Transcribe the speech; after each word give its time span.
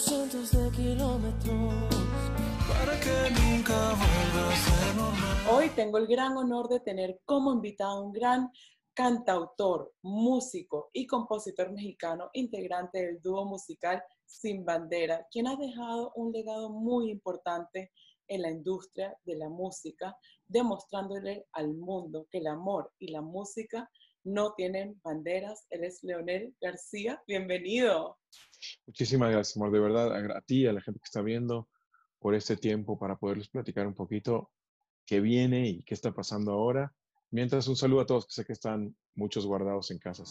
cientos 0.00 0.52
de 0.52 0.70
kilómetros 0.70 1.74
para 2.68 2.98
que 3.00 3.30
nunca 3.42 3.74
vuelva 3.94 4.48
a 4.50 4.56
ser 4.56 4.96
normal. 4.96 5.46
Hoy 5.52 5.68
tengo 5.70 5.98
el 5.98 6.06
gran 6.06 6.36
honor 6.38 6.68
de 6.68 6.80
tener 6.80 7.20
como 7.26 7.52
invitado 7.52 7.98
a 7.98 8.00
un 8.00 8.12
gran 8.12 8.50
cantautor, 8.94 9.92
músico 10.02 10.88
y 10.94 11.06
compositor 11.06 11.70
mexicano, 11.72 12.30
integrante 12.32 13.04
del 13.04 13.20
dúo 13.20 13.44
musical 13.44 14.02
Sin 14.24 14.64
Bandera, 14.64 15.26
quien 15.30 15.46
ha 15.46 15.56
dejado 15.56 16.12
un 16.14 16.32
legado 16.32 16.70
muy 16.70 17.10
importante 17.10 17.92
en 18.26 18.42
la 18.42 18.50
industria 18.50 19.14
de 19.24 19.36
la 19.36 19.50
música, 19.50 20.16
demostrándole 20.46 21.46
al 21.52 21.74
mundo 21.74 22.26
que 22.30 22.38
el 22.38 22.46
amor 22.46 22.90
y 22.98 23.08
la 23.08 23.20
música 23.20 23.90
no 24.24 24.54
tienen 24.54 25.00
banderas. 25.02 25.66
Él 25.70 25.84
es 25.84 26.02
Leonel 26.02 26.54
García. 26.60 27.22
Bienvenido. 27.26 28.18
Muchísimas 28.86 29.30
gracias, 29.30 29.56
amor. 29.56 29.72
De 29.72 29.80
verdad, 29.80 30.36
a 30.36 30.40
ti, 30.42 30.66
a 30.66 30.72
la 30.72 30.80
gente 30.80 31.00
que 31.00 31.06
está 31.06 31.22
viendo, 31.22 31.68
por 32.18 32.34
este 32.34 32.56
tiempo 32.56 32.98
para 32.98 33.16
poderles 33.16 33.48
platicar 33.48 33.86
un 33.86 33.94
poquito 33.94 34.50
qué 35.06 35.20
viene 35.20 35.68
y 35.68 35.82
qué 35.82 35.94
está 35.94 36.12
pasando 36.12 36.52
ahora. 36.52 36.94
Mientras, 37.30 37.68
un 37.68 37.76
saludo 37.76 38.00
a 38.00 38.06
todos 38.06 38.26
que 38.26 38.32
sé 38.32 38.44
que 38.44 38.52
están 38.52 38.96
muchos 39.14 39.46
guardados 39.46 39.90
en 39.90 39.98
casa. 39.98 40.24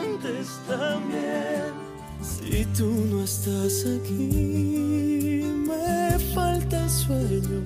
Mientes 0.00 0.48
también 0.66 1.90
si 2.22 2.66
tú 2.76 2.86
no 2.86 3.24
estás 3.24 3.86
aquí, 3.86 5.42
me 5.66 6.18
falta 6.34 6.86
sueño. 6.88 7.59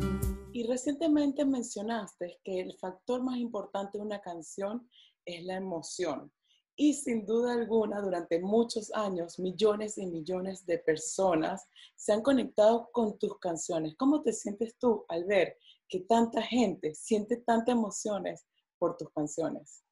Recientemente 0.66 1.44
mencionaste 1.44 2.40
que 2.42 2.60
el 2.60 2.76
factor 2.78 3.22
más 3.22 3.36
importante 3.36 3.98
de 3.98 4.04
una 4.04 4.20
canción 4.20 4.88
es 5.24 5.44
la 5.44 5.56
emoción. 5.56 6.32
Y 6.76 6.94
sin 6.94 7.24
duda 7.24 7.52
alguna, 7.52 8.00
durante 8.00 8.40
muchos 8.40 8.92
años, 8.94 9.38
millones 9.38 9.98
y 9.98 10.06
millones 10.06 10.66
de 10.66 10.78
personas 10.78 11.68
se 11.94 12.12
han 12.12 12.22
conectado 12.22 12.88
con 12.92 13.18
tus 13.18 13.38
canciones. 13.38 13.94
¿Cómo 13.96 14.22
te 14.22 14.32
sientes 14.32 14.76
tú 14.78 15.04
al 15.08 15.24
ver 15.24 15.56
que 15.88 16.00
tanta 16.00 16.42
gente 16.42 16.94
siente 16.94 17.36
tantas 17.46 17.74
emociones 17.74 18.46
por 18.78 18.96
tus 18.96 19.10
canciones? 19.10 19.84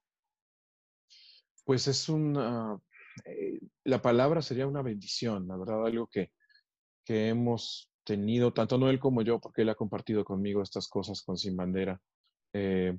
Pues 1.65 1.87
es 1.87 2.09
una, 2.09 2.81
eh, 3.25 3.61
la 3.85 4.03
palabra 4.03 4.43
sería 4.43 4.67
una 4.67 4.83
bendición, 4.83 5.47
la 5.47 5.57
verdad, 5.57 5.87
algo 5.87 6.09
que, 6.09 6.33
que 7.05 7.29
hemos 7.29 7.92
tenido, 8.05 8.53
tanto 8.53 8.79
Noel 8.79 8.99
como 8.99 9.23
yo, 9.23 9.41
porque 9.41 9.63
él 9.63 9.69
ha 9.69 9.75
compartido 9.75 10.25
conmigo 10.25 10.63
estas 10.63 10.89
cosas 10.89 11.23
con 11.23 11.37
Sin 11.37 11.57
Bandera. 11.57 12.01
Eh, 12.53 12.99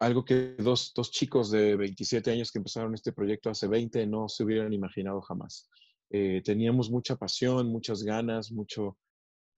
algo 0.00 0.24
que 0.24 0.54
dos, 0.58 0.92
dos, 0.94 1.10
chicos 1.10 1.50
de 1.50 1.76
27 1.76 2.30
años 2.30 2.50
que 2.50 2.58
empezaron 2.58 2.94
este 2.94 3.12
proyecto 3.12 3.50
hace 3.50 3.68
20 3.68 4.06
no 4.06 4.28
se 4.28 4.42
hubieran 4.44 4.72
imaginado 4.72 5.20
jamás. 5.22 5.68
Eh, 6.10 6.42
teníamos 6.44 6.90
mucha 6.90 7.16
pasión, 7.16 7.68
muchas 7.68 8.02
ganas, 8.02 8.50
mucho, 8.50 8.98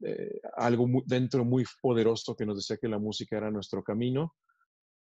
eh, 0.03 0.41
algo 0.57 0.87
dentro 1.07 1.45
muy 1.45 1.65
poderoso 1.81 2.37
que 2.37 2.47
nos 2.47 2.57
decía 2.57 2.77
que 2.77 2.89
la 2.89 2.99
música 2.99 3.37
era 3.37 3.51
nuestro 3.51 3.83
camino, 3.83 4.35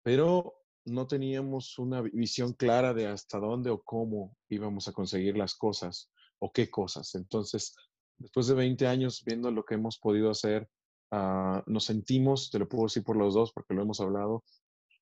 pero 0.01 0.53
no 0.85 1.07
teníamos 1.07 1.77
una 1.77 2.01
visión 2.01 2.53
clara 2.53 2.93
de 2.93 3.07
hasta 3.07 3.37
dónde 3.37 3.69
o 3.69 3.81
cómo 3.81 4.37
íbamos 4.49 4.87
a 4.87 4.93
conseguir 4.93 5.37
las 5.37 5.55
cosas 5.55 6.09
o 6.39 6.51
qué 6.51 6.69
cosas. 6.69 7.15
Entonces, 7.15 7.75
después 8.23 8.47
de 8.47 8.55
20 8.55 8.87
años 8.87 9.21
viendo 9.25 9.51
lo 9.51 9.65
que 9.65 9.75
hemos 9.75 9.99
podido 9.99 10.31
hacer, 10.31 10.67
uh, 11.11 11.61
nos 11.67 11.83
sentimos, 11.83 12.49
te 12.49 12.57
lo 12.57 12.67
puedo 12.67 12.85
decir 12.85 13.03
por 13.03 13.17
los 13.17 13.33
dos 13.33 13.51
porque 13.53 13.73
lo 13.73 13.83
hemos 13.83 13.99
hablado, 13.99 14.43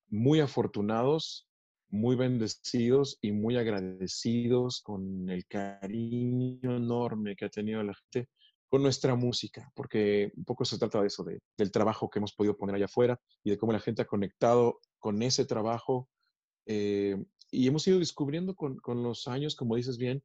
muy 0.08 0.40
afortunados, 0.40 1.48
muy 1.88 2.16
bendecidos 2.16 3.18
y 3.20 3.32
muy 3.32 3.56
agradecidos 3.56 4.82
con 4.82 5.30
el 5.30 5.46
cariño 5.46 6.76
enorme 6.76 7.36
que 7.36 7.44
ha 7.44 7.48
tenido 7.48 7.82
la 7.82 7.94
gente 7.94 8.28
con 8.68 8.82
nuestra 8.82 9.14
música, 9.14 9.70
porque 9.74 10.32
un 10.34 10.44
poco 10.44 10.64
se 10.64 10.78
trata 10.78 11.00
de 11.00 11.06
eso, 11.06 11.22
de, 11.22 11.40
del 11.58 11.70
trabajo 11.70 12.08
que 12.08 12.18
hemos 12.18 12.32
podido 12.32 12.56
poner 12.56 12.74
allá 12.74 12.86
afuera 12.86 13.20
y 13.44 13.50
de 13.50 13.58
cómo 13.58 13.72
la 13.72 13.80
gente 13.80 14.02
ha 14.02 14.06
conectado 14.06 14.80
con 14.98 15.22
ese 15.22 15.44
trabajo. 15.44 16.08
Eh, 16.66 17.22
y 17.50 17.68
hemos 17.68 17.86
ido 17.86 17.98
descubriendo 17.98 18.56
con, 18.56 18.78
con, 18.78 19.02
los 19.02 19.28
años, 19.28 19.54
como 19.54 19.76
dices 19.76 19.98
bien, 19.98 20.24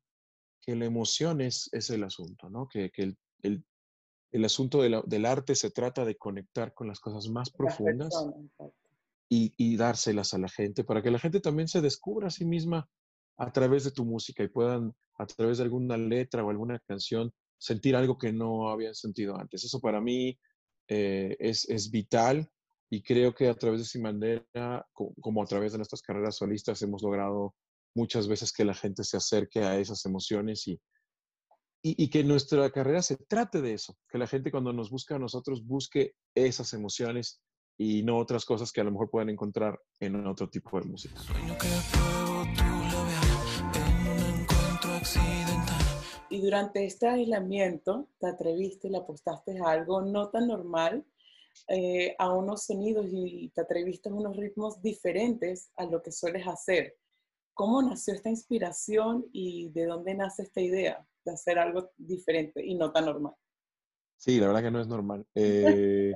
que 0.61 0.75
la 0.75 0.85
emoción 0.85 1.41
es, 1.41 1.69
es 1.71 1.89
el 1.89 2.03
asunto, 2.03 2.49
¿no? 2.49 2.67
Que, 2.67 2.89
que 2.91 3.03
el, 3.03 3.17
el, 3.41 3.65
el, 4.31 4.45
asunto 4.45 4.81
de 4.81 4.89
la, 4.89 5.01
del 5.05 5.25
arte 5.25 5.55
se 5.55 5.71
trata 5.71 6.05
de 6.05 6.17
conectar 6.17 6.73
con 6.73 6.87
las 6.87 6.99
cosas 6.99 7.29
más 7.29 7.49
profundas 7.49 8.13
y, 9.29 9.53
y, 9.57 9.77
dárselas 9.77 10.33
a 10.33 10.37
la 10.37 10.49
gente 10.49 10.83
para 10.83 11.01
que 11.01 11.11
la 11.11 11.19
gente 11.19 11.39
también 11.39 11.67
se 11.67 11.81
descubra 11.81 12.27
a 12.27 12.31
sí 12.31 12.45
misma 12.45 12.89
a 13.37 13.51
través 13.51 13.83
de 13.83 13.91
tu 13.91 14.03
música 14.05 14.43
y 14.43 14.47
puedan, 14.47 14.95
a 15.17 15.25
través 15.25 15.57
de 15.57 15.63
alguna 15.63 15.97
letra 15.97 16.43
o 16.43 16.49
alguna 16.49 16.79
canción, 16.79 17.31
sentir 17.57 17.95
algo 17.95 18.17
que 18.17 18.31
no 18.31 18.69
habían 18.69 18.95
sentido 18.95 19.37
antes. 19.37 19.63
Eso 19.63 19.79
para 19.79 20.01
mí 20.01 20.37
eh, 20.87 21.35
es, 21.39 21.67
es, 21.69 21.91
vital 21.91 22.49
y 22.89 23.01
creo 23.01 23.33
que 23.33 23.49
a 23.49 23.55
través 23.55 23.81
de 23.81 23.85
Simandera, 23.85 24.87
como, 24.93 25.13
como 25.21 25.43
a 25.43 25.45
través 25.45 25.73
de 25.73 25.79
nuestras 25.79 26.01
carreras 26.01 26.37
solistas, 26.37 26.81
hemos 26.81 27.03
logrado 27.03 27.55
muchas 27.97 28.27
veces 28.27 28.53
que 28.53 28.63
la 28.63 28.75
gente 28.75 29.03
se 29.03 29.17
acerque 29.17 29.59
a 29.59 29.77
esas 29.79 30.05
emociones 30.05 30.67
y, 30.67 30.79
y, 31.83 32.03
y, 32.03 32.09
que 32.09 32.23
nuestra 32.23 32.69
carrera 32.69 33.01
se 33.01 33.17
trate 33.17 33.59
de 33.59 33.73
eso, 33.73 33.97
que 34.07 34.19
la 34.19 34.27
gente 34.27 34.51
cuando 34.51 34.71
nos 34.71 34.91
busca 34.91 35.15
a 35.15 35.19
nosotros 35.19 35.65
busque 35.65 36.13
esas 36.35 36.73
emociones 36.73 37.41
y 37.75 38.03
no 38.03 38.17
otras 38.17 38.45
cosas 38.45 38.71
que 38.71 38.81
a 38.81 38.83
lo 38.83 38.91
mejor 38.91 39.09
pueden 39.09 39.29
encontrar 39.29 39.79
en 39.99 40.27
otro 40.27 40.47
tipo 40.47 40.79
de 40.79 40.85
música. 40.85 41.19
Y 46.29 46.41
durante 46.41 46.85
este 46.85 47.07
aislamiento 47.07 48.09
te 48.19 48.27
atreviste 48.27 48.87
y 48.87 48.91
le 48.91 48.97
apostaste 48.97 49.59
a 49.59 49.71
algo 49.71 50.01
no 50.01 50.29
tan 50.29 50.47
normal, 50.47 51.03
eh, 51.69 52.15
a 52.19 52.33
unos 52.33 52.65
sonidos 52.65 53.07
y 53.11 53.49
te 53.55 53.61
atreviste 53.61 54.09
a 54.09 54.13
unos 54.13 54.35
ritmos 54.37 54.81
diferentes 54.81 55.71
a 55.75 55.85
lo 55.85 56.03
que 56.03 56.11
sueles 56.11 56.45
hacer. 56.45 56.95
¿Cómo 57.57 57.81
nació 57.81 58.13
esta 58.13 58.29
inspiración 58.29 59.25
y 59.33 59.71
de 59.71 59.87
dónde 59.87 60.13
nace 60.13 60.43
esta 60.43 60.61
idea 60.61 61.03
de 61.25 61.31
hacer 61.31 61.57
algo 61.57 61.89
diferente 61.97 62.63
y 62.63 62.75
no 62.75 62.91
tan 62.91 63.05
normal? 63.05 63.33
Sí, 64.15 64.39
la 64.39 64.45
verdad 64.47 64.61
que 64.61 64.71
no 64.71 64.79
es 64.79 64.87
normal. 64.87 65.25
Eh, 65.35 66.13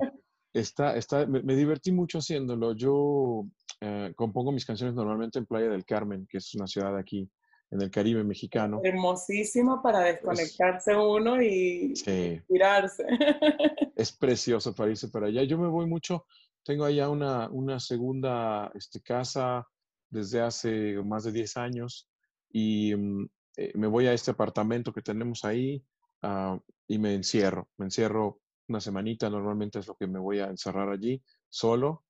está, 0.54 0.96
está, 0.96 1.26
me, 1.26 1.42
me, 1.42 1.56
divertí 1.56 1.90
mucho 1.90 2.18
haciéndolo. 2.18 2.74
Yo 2.76 3.44
eh, 3.80 4.12
compongo 4.14 4.52
mis 4.52 4.64
canciones 4.64 4.94
normalmente 4.94 5.40
en 5.40 5.46
Playa 5.46 5.68
del 5.68 5.84
Carmen, 5.84 6.28
que 6.30 6.38
es 6.38 6.54
una 6.54 6.68
ciudad 6.68 6.96
aquí 6.96 7.28
en 7.72 7.82
el 7.82 7.90
Caribe 7.90 8.22
mexicano. 8.22 8.80
Hermosísimo 8.84 9.82
para 9.82 10.00
desconectarse 10.00 10.92
es, 10.92 10.96
uno 10.96 11.42
y 11.42 11.96
sí. 11.96 12.40
tirarse. 12.46 13.04
Es 13.96 14.12
precioso 14.12 14.74
para 14.74 14.90
irse 14.90 15.08
para 15.08 15.26
allá. 15.26 15.42
Yo 15.42 15.58
me 15.58 15.68
voy 15.68 15.86
mucho, 15.86 16.26
tengo 16.64 16.84
allá 16.84 17.08
una, 17.08 17.48
una 17.50 17.80
segunda 17.80 18.70
este, 18.74 19.00
casa 19.00 19.66
desde 20.12 20.40
hace 20.40 21.02
más 21.02 21.24
de 21.24 21.32
10 21.32 21.56
años 21.56 22.08
y 22.50 22.94
um, 22.94 23.26
eh, 23.56 23.72
me 23.74 23.86
voy 23.86 24.06
a 24.06 24.12
este 24.12 24.30
apartamento 24.30 24.92
que 24.92 25.02
tenemos 25.02 25.44
ahí 25.44 25.84
uh, 26.22 26.58
y 26.86 26.98
me 26.98 27.14
encierro, 27.14 27.70
me 27.78 27.86
encierro 27.86 28.40
una 28.68 28.80
semanita, 28.80 29.28
normalmente 29.28 29.78
es 29.78 29.88
lo 29.88 29.96
que 29.96 30.06
me 30.06 30.18
voy 30.18 30.38
a 30.38 30.46
encerrar 30.46 30.88
allí, 30.90 31.22
solo. 31.48 32.04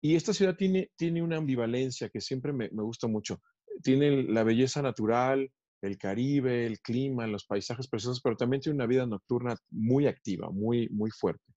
Y 0.00 0.16
esta 0.16 0.34
ciudad 0.34 0.54
tiene, 0.54 0.90
tiene 0.96 1.22
una 1.22 1.38
ambivalencia 1.38 2.10
que 2.10 2.20
siempre 2.20 2.52
me, 2.52 2.68
me 2.70 2.82
gusta 2.82 3.08
mucho. 3.08 3.40
Tiene 3.82 4.22
la 4.24 4.44
belleza 4.44 4.82
natural, 4.82 5.50
el 5.80 5.98
Caribe, 5.98 6.66
el 6.66 6.80
clima, 6.80 7.26
los 7.26 7.46
paisajes 7.46 7.88
preciosos, 7.88 8.20
pero 8.20 8.36
también 8.36 8.60
tiene 8.60 8.76
una 8.76 8.86
vida 8.86 9.06
nocturna 9.06 9.56
muy 9.70 10.06
activa, 10.06 10.50
muy, 10.50 10.88
muy 10.90 11.10
fuerte. 11.10 11.53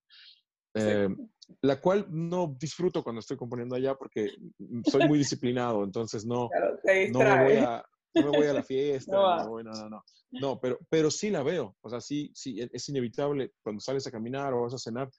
Eh, 0.77 1.09
la 1.61 1.79
cual 1.79 2.05
no 2.09 2.55
disfruto 2.59 3.03
cuando 3.03 3.19
estoy 3.19 3.37
componiendo 3.37 3.75
allá 3.75 3.95
porque 3.95 4.31
soy 4.85 5.07
muy 5.07 5.17
disciplinado, 5.17 5.83
entonces 5.83 6.25
no, 6.25 6.49
claro, 6.49 6.77
no, 7.11 7.19
me 7.19 7.43
voy 7.43 7.57
a, 7.57 7.85
no, 8.15 8.31
me 8.31 8.37
voy 8.37 8.47
a, 8.47 8.53
la 8.53 8.63
fiesta, 8.63 9.11
no, 9.13 9.37
no, 9.37 9.49
voy, 9.49 9.63
no, 9.63 9.71
no, 9.71 9.89
no, 9.89 10.03
no, 10.31 10.59
pero, 10.59 10.77
pero 10.89 11.09
sí 11.09 11.29
la 11.29 11.43
veo, 11.43 11.75
o 11.81 11.89
sea, 11.89 12.01
sí, 12.01 12.31
sí, 12.35 12.59
es 12.59 12.89
inevitable 12.89 13.53
cuando 13.63 13.79
sales 13.79 14.05
a 14.07 14.11
caminar 14.11 14.53
o 14.53 14.63
vas 14.63 14.73
a 14.73 14.77
cenar, 14.77 15.09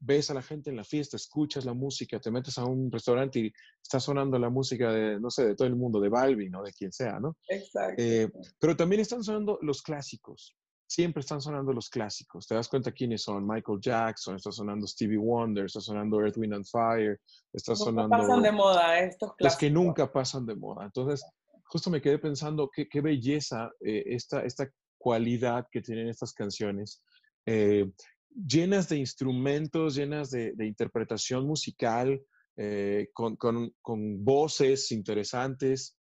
ves 0.00 0.30
a 0.30 0.34
la 0.34 0.42
gente 0.42 0.70
en 0.70 0.76
la 0.76 0.84
fiesta, 0.84 1.16
escuchas 1.16 1.64
la 1.64 1.74
música, 1.74 2.18
te 2.18 2.30
metes 2.30 2.58
a 2.58 2.64
un 2.64 2.90
restaurante 2.90 3.40
y 3.40 3.52
está 3.82 4.00
sonando 4.00 4.38
la 4.38 4.50
música 4.50 4.92
de, 4.92 5.20
no 5.20 5.30
sé, 5.30 5.46
de 5.46 5.54
todo 5.54 5.68
el 5.68 5.76
mundo, 5.76 6.00
de 6.00 6.08
Balvin 6.08 6.54
o 6.56 6.62
de 6.62 6.72
quien 6.72 6.92
sea, 6.92 7.18
¿no? 7.20 7.36
Exacto. 7.48 8.02
Eh, 8.02 8.30
pero 8.58 8.76
también 8.76 9.00
están 9.00 9.22
sonando 9.22 9.58
los 9.62 9.82
clásicos, 9.82 10.54
siempre 10.86 11.20
están 11.20 11.40
sonando 11.40 11.72
los 11.72 11.88
clásicos. 11.88 12.46
Te 12.46 12.54
das 12.54 12.68
cuenta 12.68 12.92
quiénes 12.92 13.22
son. 13.22 13.46
Michael 13.46 13.78
Jackson, 13.80 14.36
está 14.36 14.52
sonando 14.52 14.86
Stevie 14.86 15.18
Wonder, 15.18 15.66
está 15.66 15.80
sonando 15.80 16.20
Earth, 16.20 16.36
Wind 16.36 16.54
and 16.54 16.66
Fire, 16.66 17.20
está 17.52 17.72
nunca 17.72 17.84
sonando... 17.84 18.10
pasan 18.10 18.42
de 18.42 18.52
moda 18.52 18.98
estos 19.00 19.34
clásicos. 19.34 19.44
Los 19.44 19.56
que 19.56 19.70
nunca 19.70 20.12
pasan 20.12 20.46
de 20.46 20.54
moda. 20.54 20.84
Entonces, 20.84 21.24
justo 21.64 21.90
me 21.90 22.00
quedé 22.00 22.18
pensando 22.18 22.70
qué, 22.72 22.88
qué 22.88 23.00
belleza 23.00 23.70
eh, 23.80 24.04
esta, 24.06 24.44
esta 24.44 24.68
cualidad 24.98 25.66
que 25.70 25.80
tienen 25.80 26.08
estas 26.08 26.32
canciones. 26.32 27.02
Eh, 27.46 27.90
llenas 28.34 28.88
de 28.88 28.96
instrumentos, 28.96 29.94
llenas 29.94 30.30
de, 30.30 30.52
de 30.54 30.66
interpretación 30.66 31.46
musical, 31.46 32.20
eh, 32.56 33.08
con, 33.12 33.36
con, 33.36 33.74
con, 33.82 34.24
voces 34.24 34.92
interesantes, 34.92 35.96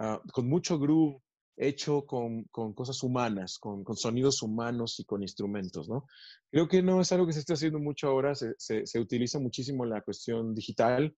uh, 0.00 0.18
con 0.32 0.48
mucho 0.48 0.76
groove, 0.76 1.20
hecho 1.56 2.06
con, 2.06 2.44
con 2.44 2.72
cosas 2.72 3.02
humanas, 3.02 3.58
con, 3.58 3.84
con, 3.84 3.96
sonidos 3.96 4.42
humanos 4.42 4.98
y 4.98 5.04
con 5.04 5.22
instrumentos, 5.22 5.88
¿no? 5.88 6.06
Creo 6.50 6.68
que 6.68 6.82
no 6.82 7.00
es 7.00 7.12
algo 7.12 7.26
que 7.26 7.32
se 7.32 7.40
esté 7.40 7.54
haciendo 7.54 7.78
mucho 7.78 8.08
ahora, 8.08 8.34
se, 8.34 8.54
se, 8.58 9.00
utiliza 9.00 9.38
muchísimo 9.38 9.84
la 9.84 10.00
cuestión 10.00 10.54
digital. 10.54 11.14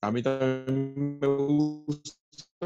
A 0.00 0.10
mí 0.12 0.22
también 0.22 1.18
me 1.20 1.26
gusta 1.26 2.12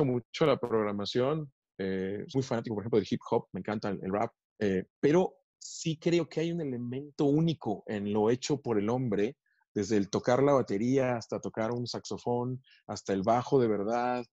mucho 0.04 0.46
la 0.46 0.58
programación, 0.58 1.50
eh, 1.78 2.24
muy 2.34 2.42
fanático, 2.42 2.74
por 2.74 2.82
ejemplo, 2.82 2.98
del 2.98 3.08
hip 3.10 3.20
hop, 3.30 3.48
me 3.52 3.60
encanta 3.60 3.90
el, 3.90 4.00
el 4.02 4.12
rap, 4.12 4.32
eh, 4.58 4.84
pero 5.00 5.34
sí 5.58 5.98
creo 5.98 6.28
que 6.28 6.40
hay 6.40 6.52
un 6.52 6.60
elemento 6.60 7.24
único 7.24 7.84
en 7.86 8.12
lo 8.12 8.30
hecho 8.30 8.60
por 8.60 8.78
el 8.78 8.88
hombre, 8.88 9.36
desde 9.74 9.96
el 9.96 10.10
tocar 10.10 10.42
la 10.42 10.52
batería 10.52 11.16
hasta 11.16 11.40
tocar 11.40 11.72
un 11.72 11.86
saxofón, 11.86 12.62
hasta 12.86 13.12
el 13.12 13.22
bajo 13.22 13.60
de 13.60 13.68
verdad, 13.68 14.24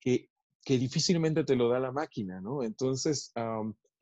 que, 0.00 0.28
que 0.64 0.78
difícilmente 0.78 1.44
te 1.44 1.56
lo 1.56 1.68
da 1.68 1.78
la 1.78 1.92
máquina, 1.92 2.40
¿no? 2.40 2.62
Entonces... 2.62 3.32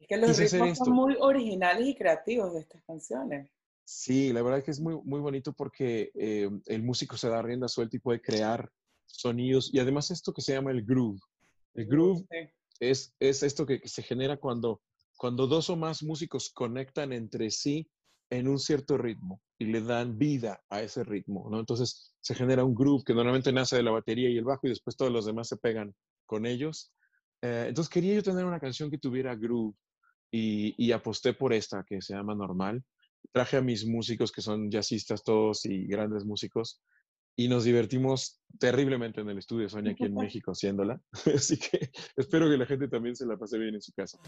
es 0.00 0.08
que 0.08 0.16
los 0.16 0.36
ritmos 0.38 0.78
son 0.78 0.92
muy 0.92 1.16
originales 1.18 1.86
y 1.86 1.94
creativos 1.94 2.54
de 2.54 2.60
estas 2.60 2.82
canciones. 2.84 3.50
Sí, 3.84 4.32
la 4.32 4.42
verdad 4.42 4.60
es 4.60 4.64
que 4.64 4.70
es 4.70 4.80
muy, 4.80 4.98
muy 5.04 5.20
bonito 5.20 5.52
porque 5.52 6.12
eh, 6.14 6.48
el 6.66 6.82
músico 6.82 7.16
se 7.16 7.28
da 7.28 7.42
rienda 7.42 7.68
suelta 7.68 7.96
y 7.96 8.00
puede 8.00 8.20
crear 8.20 8.70
sonidos. 9.06 9.74
Y 9.74 9.80
además 9.80 10.10
esto 10.10 10.32
que 10.32 10.40
se 10.40 10.52
llama 10.52 10.70
el 10.70 10.84
groove. 10.84 11.20
El 11.74 11.86
groove 11.86 12.24
es, 12.78 13.14
es 13.18 13.42
esto 13.42 13.66
que, 13.66 13.80
que, 13.80 13.88
se 13.88 14.02
genera 14.02 14.36
cuando, 14.36 14.80
cuando 15.16 15.46
dos 15.46 15.68
o 15.68 15.76
más 15.76 16.02
músicos 16.02 16.50
conectan 16.50 17.12
entre 17.12 17.50
sí 17.50 17.88
en 18.30 18.48
un 18.48 18.58
cierto 18.58 18.96
ritmo 18.96 19.42
y 19.58 19.66
le 19.66 19.82
dan 19.82 20.16
vida 20.16 20.62
a 20.70 20.80
ese 20.80 21.04
ritmo, 21.04 21.48
¿no? 21.50 21.60
Entonces 21.60 22.14
se 22.20 22.34
genera 22.34 22.64
un 22.64 22.74
groove 22.74 23.04
que 23.04 23.14
normalmente 23.14 23.52
nace 23.52 23.76
de 23.76 23.82
la 23.82 23.90
batería 23.90 24.30
y 24.30 24.38
el 24.38 24.44
bajo 24.44 24.66
y 24.66 24.70
después 24.70 24.96
todos 24.96 25.12
los 25.12 25.26
demás 25.26 25.48
se 25.48 25.56
pegan 25.56 25.94
con 26.32 26.46
ellos. 26.46 26.94
Eh, 27.42 27.66
entonces 27.68 27.92
quería 27.92 28.14
yo 28.14 28.22
tener 28.22 28.46
una 28.46 28.58
canción 28.58 28.90
que 28.90 28.96
tuviera 28.96 29.36
groove 29.36 29.76
y, 30.32 30.74
y, 30.82 30.92
aposté 30.92 31.34
por 31.34 31.52
esta 31.52 31.84
que 31.86 32.00
se 32.00 32.14
llama 32.14 32.34
Normal. 32.34 32.82
Traje 33.32 33.58
a 33.58 33.60
mis 33.60 33.84
músicos 33.84 34.32
que 34.32 34.40
son 34.40 34.70
jazzistas 34.70 35.22
todos 35.22 35.66
y 35.66 35.86
grandes 35.86 36.24
músicos 36.24 36.80
y 37.36 37.48
nos 37.48 37.64
divertimos 37.64 38.40
terriblemente 38.58 39.20
en 39.20 39.28
el 39.28 39.36
estudio 39.36 39.68
Sonia 39.68 39.92
aquí 39.92 40.04
en 40.04 40.14
México 40.24 40.52
haciéndola. 40.52 41.02
Así 41.36 41.58
que 41.58 41.90
espero 42.16 42.48
que 42.48 42.56
la 42.56 42.64
gente 42.64 42.88
también 42.88 43.14
se 43.14 43.26
la 43.26 43.36
pase 43.36 43.58
bien 43.58 43.74
en 43.74 43.82
su 43.82 43.92
casa. 43.92 44.18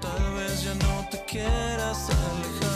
Tal 0.00 0.34
vez 0.34 0.64
ya 0.64 0.74
no 0.76 1.06
te 1.10 1.22
quieras 1.26 2.08
alejar. 2.08 2.70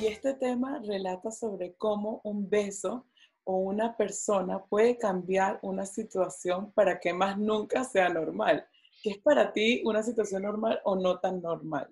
Y 0.00 0.06
este 0.06 0.32
tema 0.32 0.80
relata 0.82 1.30
sobre 1.30 1.74
cómo 1.74 2.22
un 2.24 2.48
beso 2.48 3.06
o 3.50 3.56
una 3.56 3.96
persona 3.96 4.64
puede 4.64 4.96
cambiar 4.96 5.58
una 5.62 5.84
situación 5.84 6.70
para 6.72 7.00
que 7.00 7.12
más 7.12 7.36
nunca 7.36 7.82
sea 7.82 8.08
normal. 8.08 8.64
¿Qué 9.02 9.10
es 9.10 9.18
para 9.18 9.52
ti 9.52 9.82
una 9.84 10.04
situación 10.04 10.42
normal 10.42 10.78
o 10.84 10.94
no 10.94 11.18
tan 11.18 11.42
normal? 11.42 11.90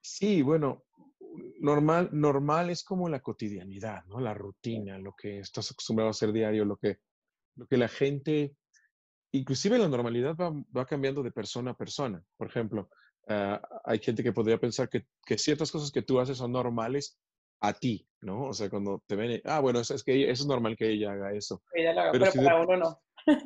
sí, 0.00 0.40
bueno, 0.40 0.84
normal, 1.60 2.08
normal 2.12 2.70
es 2.70 2.82
como 2.82 3.10
la 3.10 3.20
cotidianidad, 3.20 4.06
¿no? 4.06 4.20
La 4.20 4.32
rutina, 4.32 4.96
lo 4.96 5.12
que 5.14 5.40
estás 5.40 5.70
acostumbrado 5.70 6.08
a 6.08 6.12
hacer 6.12 6.32
diario, 6.32 6.64
lo 6.64 6.78
que, 6.78 6.96
lo 7.56 7.66
que 7.66 7.76
la 7.76 7.88
gente, 7.88 8.56
inclusive 9.32 9.76
la 9.76 9.88
normalidad 9.88 10.34
va, 10.34 10.50
va 10.74 10.86
cambiando 10.86 11.22
de 11.22 11.30
persona 11.30 11.72
a 11.72 11.76
persona. 11.76 12.24
Por 12.38 12.46
ejemplo, 12.46 12.88
uh, 13.28 13.58
hay 13.84 13.98
gente 13.98 14.22
que 14.22 14.32
podría 14.32 14.58
pensar 14.58 14.88
que, 14.88 15.06
que, 15.26 15.36
ciertas 15.36 15.70
cosas 15.70 15.90
que 15.90 16.00
tú 16.00 16.18
haces 16.18 16.38
son 16.38 16.52
normales 16.52 17.18
a 17.60 17.72
ti, 17.72 18.06
¿no? 18.20 18.44
O 18.44 18.52
sea, 18.52 18.70
cuando 18.70 19.02
te 19.06 19.16
ven, 19.16 19.40
ah, 19.44 19.60
bueno, 19.60 19.80
es, 19.80 19.90
es 19.90 20.02
que 20.02 20.30
eso 20.30 20.42
es 20.42 20.46
normal 20.46 20.76
que 20.76 20.90
ella 20.90 21.12
haga 21.12 21.32
eso. 21.32 21.62
Ella 21.72 21.92
lo 21.92 22.00
haga, 22.00 22.12
pero, 22.12 22.24
pero 22.24 22.32
si 22.32 22.38
para 22.38 22.58
de, 22.58 22.64
uno 22.64 22.76
no. 22.76 23.02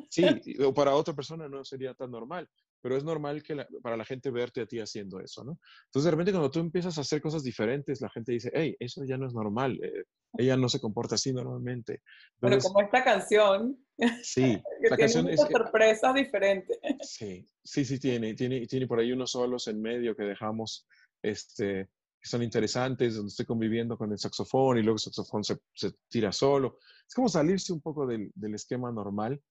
Sí, 0.09 0.23
o 0.65 0.73
para 0.73 0.95
otra 0.95 1.13
persona 1.13 1.49
no 1.49 1.63
sería 1.63 1.93
tan 1.93 2.11
normal 2.11 2.47
pero 2.83 2.97
es 2.97 3.03
normal 3.05 3.41
que 3.41 3.55
la, 3.55 3.67
para 3.81 3.95
la 3.95 4.03
gente 4.03 4.29
verte 4.29 4.59
a 4.59 4.65
ti 4.65 4.79
haciendo 4.81 5.21
eso, 5.21 5.45
¿no? 5.45 5.57
Entonces, 5.85 6.03
de 6.03 6.11
repente, 6.11 6.31
cuando 6.33 6.51
tú 6.51 6.59
empiezas 6.59 6.97
a 6.97 7.01
hacer 7.01 7.21
cosas 7.21 7.41
diferentes, 7.41 8.01
la 8.01 8.09
gente 8.09 8.33
dice, 8.33 8.51
hey, 8.53 8.75
eso 8.77 9.05
ya 9.05 9.17
no 9.17 9.25
es 9.25 9.33
normal, 9.33 9.79
eh, 9.81 10.03
ella 10.37 10.57
no 10.57 10.67
se 10.67 10.81
comporta 10.81 11.15
así 11.15 11.31
normalmente. 11.31 12.01
Pero 12.41 12.59
como 12.59 12.81
esta 12.81 13.01
canción, 13.01 13.79
sí, 14.21 14.61
que 14.81 14.89
la 14.89 14.97
tiene 14.97 15.13
canción 15.13 15.29
es, 15.29 15.39
sorpresas 15.39 16.13
diferentes. 16.13 16.77
Sí, 16.99 17.47
sí, 17.63 17.85
sí, 17.85 17.99
tiene, 17.99 18.33
tiene, 18.33 18.67
tiene 18.67 18.85
por 18.85 18.99
ahí 18.99 19.13
unos 19.13 19.31
solos 19.31 19.65
en 19.69 19.81
medio 19.81 20.13
que 20.13 20.23
dejamos, 20.23 20.85
este, 21.21 21.87
que 22.23 22.29
son 22.29 22.41
interesantes, 22.41 23.15
donde 23.15 23.29
estoy 23.29 23.45
conviviendo 23.45 23.97
con 23.97 24.09
el 24.13 24.17
saxofón 24.17 24.77
y 24.77 24.81
luego 24.81 24.95
el 24.95 25.01
saxofón 25.01 25.43
se, 25.43 25.59
se 25.73 25.91
tira 26.07 26.31
solo. 26.31 26.79
Es 27.05 27.13
como 27.13 27.27
salirse 27.27 27.73
un 27.73 27.81
poco 27.81 28.07
del, 28.07 28.31
del 28.33 28.55
esquema 28.55 28.93
normal 28.93 29.41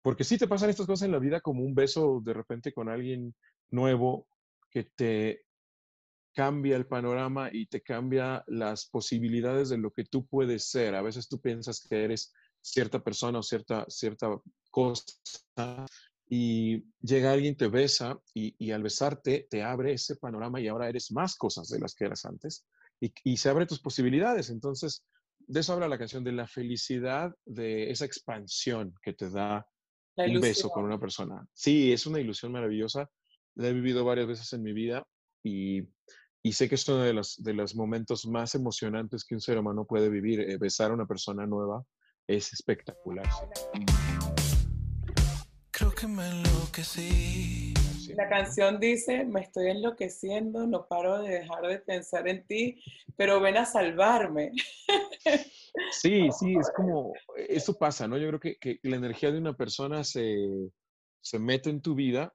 porque 0.00 0.24
sí 0.24 0.38
te 0.38 0.48
pasan 0.48 0.70
estas 0.70 0.86
cosas 0.86 1.04
en 1.04 1.12
la 1.12 1.18
vida 1.18 1.40
como 1.40 1.62
un 1.62 1.74
beso 1.74 2.22
de 2.24 2.32
repente 2.32 2.72
con 2.72 2.88
alguien 2.88 3.34
nuevo 3.70 4.28
que 4.70 4.84
te 4.84 5.44
cambia 6.32 6.76
el 6.76 6.86
panorama 6.86 7.50
y 7.52 7.66
te 7.66 7.82
cambia 7.82 8.42
las 8.46 8.86
posibilidades 8.86 9.68
de 9.68 9.78
lo 9.78 9.90
que 9.90 10.04
tú 10.04 10.24
puedes 10.26 10.70
ser. 10.70 10.94
A 10.94 11.02
veces 11.02 11.28
tú 11.28 11.40
piensas 11.40 11.84
que 11.86 12.04
eres 12.04 12.32
cierta 12.62 13.02
persona 13.02 13.40
o 13.40 13.42
cierta, 13.42 13.84
cierta 13.88 14.30
cosa 14.70 15.04
y 16.28 16.84
llega 17.00 17.32
alguien, 17.32 17.56
te 17.56 17.68
besa 17.68 18.18
y, 18.34 18.54
y, 18.58 18.72
al 18.72 18.82
besarte 18.82 19.46
te 19.48 19.62
abre 19.62 19.92
ese 19.92 20.16
panorama 20.16 20.60
y 20.60 20.66
ahora 20.66 20.88
eres 20.88 21.12
más 21.12 21.36
cosas 21.36 21.68
de 21.68 21.78
las 21.78 21.94
que 21.94 22.04
eras 22.04 22.24
antes 22.24 22.66
y, 23.00 23.12
y 23.22 23.36
se 23.36 23.48
abren 23.48 23.68
tus 23.68 23.80
posibilidades. 23.80 24.50
Entonces, 24.50 25.04
de 25.38 25.60
eso 25.60 25.72
habla 25.72 25.88
la 25.88 25.98
canción, 25.98 26.24
de 26.24 26.32
la 26.32 26.46
felicidad, 26.46 27.32
de 27.44 27.90
esa 27.90 28.04
expansión 28.04 28.94
que 29.02 29.12
te 29.12 29.30
da 29.30 29.66
un 30.16 30.40
beso 30.40 30.70
con 30.70 30.84
una 30.84 30.98
persona. 30.98 31.46
Sí, 31.52 31.92
es 31.92 32.06
una 32.06 32.20
ilusión 32.20 32.52
maravillosa. 32.52 33.08
La 33.54 33.68
he 33.68 33.72
vivido 33.72 34.04
varias 34.04 34.26
veces 34.26 34.52
en 34.52 34.62
mi 34.62 34.72
vida 34.72 35.06
y, 35.42 35.82
y 36.42 36.52
sé 36.52 36.68
que 36.68 36.74
es 36.74 36.88
uno 36.88 37.02
de 37.02 37.12
los, 37.12 37.42
de 37.42 37.54
los 37.54 37.76
momentos 37.76 38.26
más 38.26 38.54
emocionantes 38.54 39.24
que 39.24 39.34
un 39.34 39.40
ser 39.40 39.58
humano 39.58 39.86
puede 39.86 40.08
vivir. 40.08 40.40
Eh, 40.40 40.56
besar 40.56 40.90
a 40.90 40.94
una 40.94 41.06
persona 41.06 41.46
nueva 41.46 41.84
es 42.26 42.52
espectacular. 42.52 43.26
Creo 45.76 45.90
que 45.90 46.06
me 46.06 46.26
enloquecí. 46.26 47.74
La 48.16 48.30
canción 48.30 48.80
dice, 48.80 49.26
me 49.26 49.42
estoy 49.42 49.68
enloqueciendo, 49.68 50.66
no 50.66 50.86
paro 50.86 51.20
de 51.20 51.40
dejar 51.40 51.66
de 51.66 51.78
pensar 51.80 52.26
en 52.28 52.46
ti, 52.46 52.82
pero 53.14 53.40
ven 53.40 53.58
a 53.58 53.66
salvarme. 53.66 54.52
Sí, 55.90 56.30
sí, 56.32 56.56
es 56.58 56.70
como, 56.74 57.12
eso 57.36 57.76
pasa, 57.76 58.08
¿no? 58.08 58.16
Yo 58.16 58.28
creo 58.28 58.40
que, 58.40 58.56
que 58.56 58.80
la 58.82 58.96
energía 58.96 59.30
de 59.30 59.36
una 59.36 59.54
persona 59.54 60.04
se, 60.04 60.48
se, 61.20 61.38
mete 61.38 61.68
en 61.68 61.82
tu 61.82 61.94
vida 61.94 62.34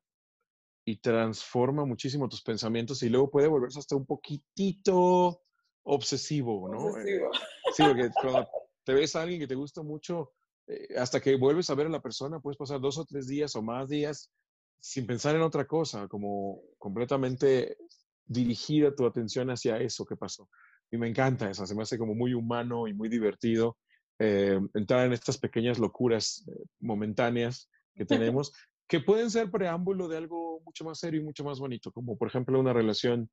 y 0.86 0.98
transforma 0.98 1.83
muchísimo 1.83 2.29
tus 2.29 2.43
pensamientos 2.43 3.01
y 3.01 3.10
luego 3.10 3.31
puede 3.31 3.48
volverse 3.48 3.79
hasta 3.79 3.95
un 3.95 4.05
poquitito 4.05 5.41
obsesivo, 5.81 6.69
¿no? 6.69 6.86
Obsesivo. 6.86 7.31
Sí, 7.74 7.83
porque 7.83 8.12
cuando 8.21 8.48
te 8.83 8.93
ves 8.93 9.15
a 9.15 9.24
alguien 9.24 9.39
que 9.39 9.48
te 9.48 9.55
gusta 9.55 9.81
mucho, 9.81 10.33
eh, 10.68 10.88
hasta 10.98 11.20
que 11.20 11.36
vuelves 11.36 11.70
a 11.70 11.75
ver 11.75 11.88
a 11.88 11.89
la 11.91 12.01
persona, 12.01 12.39
puedes 12.39 12.58
pasar 12.58 12.80
dos 12.80 12.98
o 12.98 13.06
tres 13.06 13.27
días 13.27 13.56
o 13.56 13.62
más 13.62 13.89
días 13.89 14.32
sin 14.80 15.06
pensar 15.06 15.36
en 15.36 15.41
otra 15.41 15.65
cosa, 15.65 16.08
como 16.08 16.62
completamente 16.77 17.77
dirigida 18.25 18.96
tu 18.96 19.06
atención 19.06 19.50
hacia 19.50 19.77
eso 19.77 20.06
que 20.06 20.15
pasó. 20.15 20.50
Y 20.91 20.98
me 20.98 21.08
encanta 21.08 21.50
eso, 21.50 21.65
se 21.65 21.75
me 21.75 21.84
hace 21.84 21.98
como 21.98 22.15
muy 22.15 22.34
humano 22.34 22.88
y 22.88 22.94
muy 22.94 23.08
divertido 23.08 23.77
eh, 24.20 24.60
entrar 24.74 25.06
en 25.06 25.13
estas 25.13 25.38
pequeñas 25.38 25.80
locuras 25.80 26.46
eh, 26.48 26.63
momentáneas 26.80 27.70
que 27.96 28.06
tenemos, 28.39 28.53
que 28.88 29.00
pueden 29.00 29.30
ser 29.30 29.50
preámbulo 29.51 30.08
de 30.08 30.18
algo 30.18 30.62
mucho 30.65 30.84
más 30.84 31.00
serio 31.00 31.22
y 31.22 31.24
mucho 31.24 31.44
más 31.44 31.60
bonito, 31.60 31.91
como 31.91 32.18
por 32.18 32.27
ejemplo 32.27 32.60
una 32.60 32.74
relación 32.74 33.30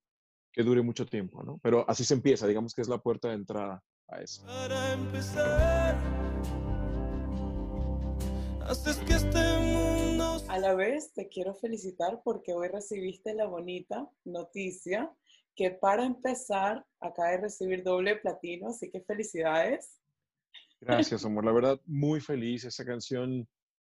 que 0.52 0.62
dure 0.62 0.82
mucho 0.82 1.06
tiempo, 1.06 1.42
¿no? 1.42 1.58
Pero 1.62 1.88
así 1.88 2.04
se 2.04 2.14
empieza, 2.14 2.46
digamos 2.46 2.74
que 2.74 2.82
es 2.82 2.88
la 2.88 2.98
puerta 2.98 3.28
de 3.28 3.34
entrada 3.34 3.82
a 4.08 4.20
eso. 4.20 4.44
Para 4.44 4.92
empezar, 4.92 6.27
haces 8.68 8.98
que 8.98 9.14
este 9.14 9.58
mundo... 9.60 10.42
A 10.48 10.58
la 10.58 10.74
vez 10.74 11.12
te 11.14 11.28
quiero 11.28 11.54
felicitar 11.54 12.20
porque 12.22 12.52
hoy 12.52 12.68
recibiste 12.68 13.34
la 13.34 13.46
bonita 13.46 14.08
noticia 14.24 15.10
que 15.56 15.70
para 15.70 16.04
empezar 16.04 16.84
acaba 17.00 17.30
de 17.30 17.38
recibir 17.38 17.82
doble 17.82 18.16
platino, 18.16 18.68
así 18.68 18.90
que 18.90 19.00
felicidades. 19.00 19.98
Gracias, 20.80 21.24
amor. 21.24 21.44
La 21.44 21.52
verdad, 21.52 21.80
muy 21.86 22.20
feliz. 22.20 22.64
Esa 22.64 22.84
canción 22.84 23.40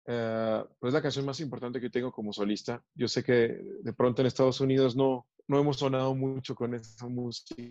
uh, 0.07 0.65
pues 0.79 0.91
es 0.91 0.95
la 0.95 1.03
canción 1.03 1.25
más 1.25 1.41
importante 1.41 1.81
que 1.81 1.91
tengo 1.91 2.13
como 2.13 2.33
solista. 2.33 2.83
Yo 2.95 3.09
sé 3.09 3.25
que 3.25 3.61
de 3.83 3.93
pronto 3.93 4.23
en 4.23 4.27
Estados 4.27 4.61
Unidos 4.61 4.95
no, 4.95 5.27
no 5.49 5.59
hemos 5.59 5.79
sonado 5.79 6.15
mucho 6.15 6.55
con 6.55 6.75
esa 6.75 7.09
música. 7.09 7.63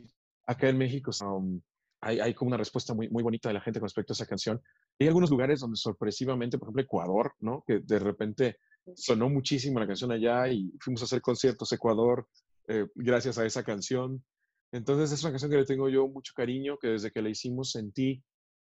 Acá 0.46 0.70
en 0.70 0.78
México 0.78 1.12
um, 1.26 1.62
hay, 2.02 2.20
hay, 2.20 2.34
como 2.34 2.50
una 2.50 2.58
respuesta 2.58 2.94
muy, 2.94 3.10
muy 3.10 3.24
bonita 3.24 3.50
de 3.50 3.54
la 3.54 3.62
gente 3.62 3.80
con 3.80 3.88
respecto 3.88 4.14
a 4.14 4.16
esa 4.16 4.26
canción. 4.26 4.62
Hay 5.00 5.08
algunos 5.08 5.30
lugares 5.30 5.60
donde 5.60 5.78
sorpresivamente, 5.78 6.58
por 6.58 6.68
ejemplo, 6.68 6.84
Ecuador, 6.84 7.34
¿no? 7.40 7.64
Que 7.66 7.80
de 7.80 8.00
repente 8.00 8.58
sonó 8.96 9.30
muchísimo 9.30 9.80
la 9.80 9.88
canción 9.88 10.12
allá 10.12 10.48
y 10.48 10.72
fuimos 10.80 11.02
a 11.02 11.06
hacer 11.06 11.22
conciertos 11.22 11.72
Ecuador 11.72 12.28
eh, 12.68 12.88
gracias 12.96 13.38
a 13.38 13.46
esa 13.46 13.64
canción. 13.64 14.24
Entonces 14.72 15.12
es 15.12 15.24
una 15.24 15.32
canción 15.32 15.52
que 15.52 15.58
le 15.58 15.66
tengo 15.66 15.90
yo 15.90 16.08
mucho 16.08 16.34
cariño, 16.36 16.78
que 16.78 16.90
desde 16.90 17.12
que 17.12 17.22
la 17.22 17.30
hicimos 17.30 17.72
sentí 17.72 18.24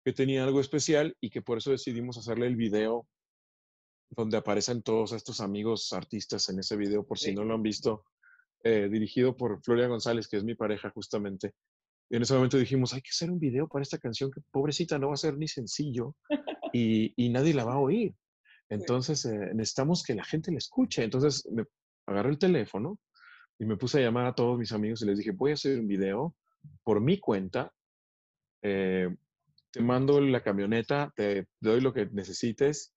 que 0.04 0.12
tenía 0.12 0.44
algo 0.44 0.60
especial 0.60 1.16
y 1.20 1.30
que 1.30 1.40
por 1.40 1.58
eso 1.58 1.70
decidimos 1.70 2.18
hacerle 2.18 2.46
el 2.46 2.56
video 2.56 3.08
donde 4.10 4.36
aparecen 4.36 4.82
todos 4.82 5.12
estos 5.12 5.40
amigos 5.40 5.92
artistas 5.92 6.48
en 6.50 6.58
ese 6.58 6.76
video, 6.76 7.06
por 7.06 7.18
si 7.18 7.34
no 7.34 7.42
lo 7.42 7.54
han 7.54 7.62
visto, 7.62 8.04
eh, 8.62 8.88
dirigido 8.90 9.36
por 9.36 9.62
Floria 9.62 9.88
González, 9.88 10.28
que 10.28 10.36
es 10.36 10.44
mi 10.44 10.54
pareja 10.54 10.90
justamente. 10.90 11.54
En 12.10 12.22
ese 12.22 12.34
momento 12.34 12.58
dijimos, 12.58 12.92
hay 12.94 13.00
que 13.00 13.10
hacer 13.10 13.30
un 13.30 13.38
video 13.38 13.66
para 13.66 13.82
esta 13.82 13.98
canción 13.98 14.30
que 14.30 14.40
pobrecita 14.50 14.98
no 14.98 15.08
va 15.08 15.14
a 15.14 15.18
ser 15.18 15.36
ni 15.36 15.48
sencillo 15.48 16.14
y, 16.72 17.12
y 17.16 17.28
nadie 17.30 17.54
la 17.54 17.64
va 17.64 17.74
a 17.74 17.78
oír. 17.78 18.14
Entonces 18.68 19.24
eh, 19.24 19.50
necesitamos 19.54 20.02
que 20.02 20.14
la 20.14 20.24
gente 20.24 20.50
la 20.50 20.58
escuche. 20.58 21.02
Entonces 21.02 21.48
me 21.50 21.64
agarré 22.06 22.30
el 22.30 22.38
teléfono 22.38 22.98
y 23.58 23.66
me 23.66 23.76
puse 23.76 23.98
a 23.98 24.02
llamar 24.02 24.26
a 24.26 24.34
todos 24.34 24.58
mis 24.58 24.72
amigos 24.72 25.02
y 25.02 25.06
les 25.06 25.18
dije, 25.18 25.32
voy 25.32 25.52
a 25.52 25.54
hacer 25.54 25.78
un 25.78 25.86
video 25.86 26.34
por 26.82 27.00
mi 27.00 27.18
cuenta. 27.18 27.72
Eh, 28.62 29.14
te 29.70 29.80
mando 29.82 30.20
la 30.20 30.42
camioneta, 30.42 31.12
te 31.16 31.48
doy 31.60 31.80
lo 31.80 31.92
que 31.92 32.06
necesites 32.06 32.93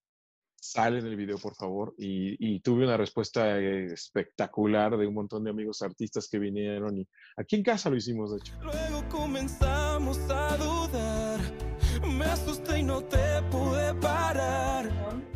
sale 0.60 1.00
en 1.00 1.06
el 1.06 1.16
video, 1.16 1.38
por 1.38 1.56
favor. 1.56 1.94
Y, 1.98 2.60
tuve 2.62 2.86
una 2.86 2.98
respuesta 2.98 3.58
eh, 3.60 3.86
espectacular 3.94 4.98
de 4.98 5.08
un 5.08 5.14
montón 5.14 5.44
de 5.44 5.52
amigos 5.52 5.82
artistas 5.82 6.28
que 6.28 6.40
vinieron 6.40 6.98
y 6.98 7.08
aquí 7.38 7.56
en 7.56 7.64
casa 7.64 7.90
lo 7.90 7.96
hicimos, 7.96 8.32
de 8.32 8.38
hecho. 8.38 8.54
Luego 8.62 9.08
comenzamos 9.10 10.18
a 10.30 10.58
dudar, 10.58 11.40
me 12.12 12.26
asusté 12.26 12.80
y 12.80 12.84
no 12.84 13.04
te 13.04 13.42
pude 13.52 13.94
parar. 13.96 14.90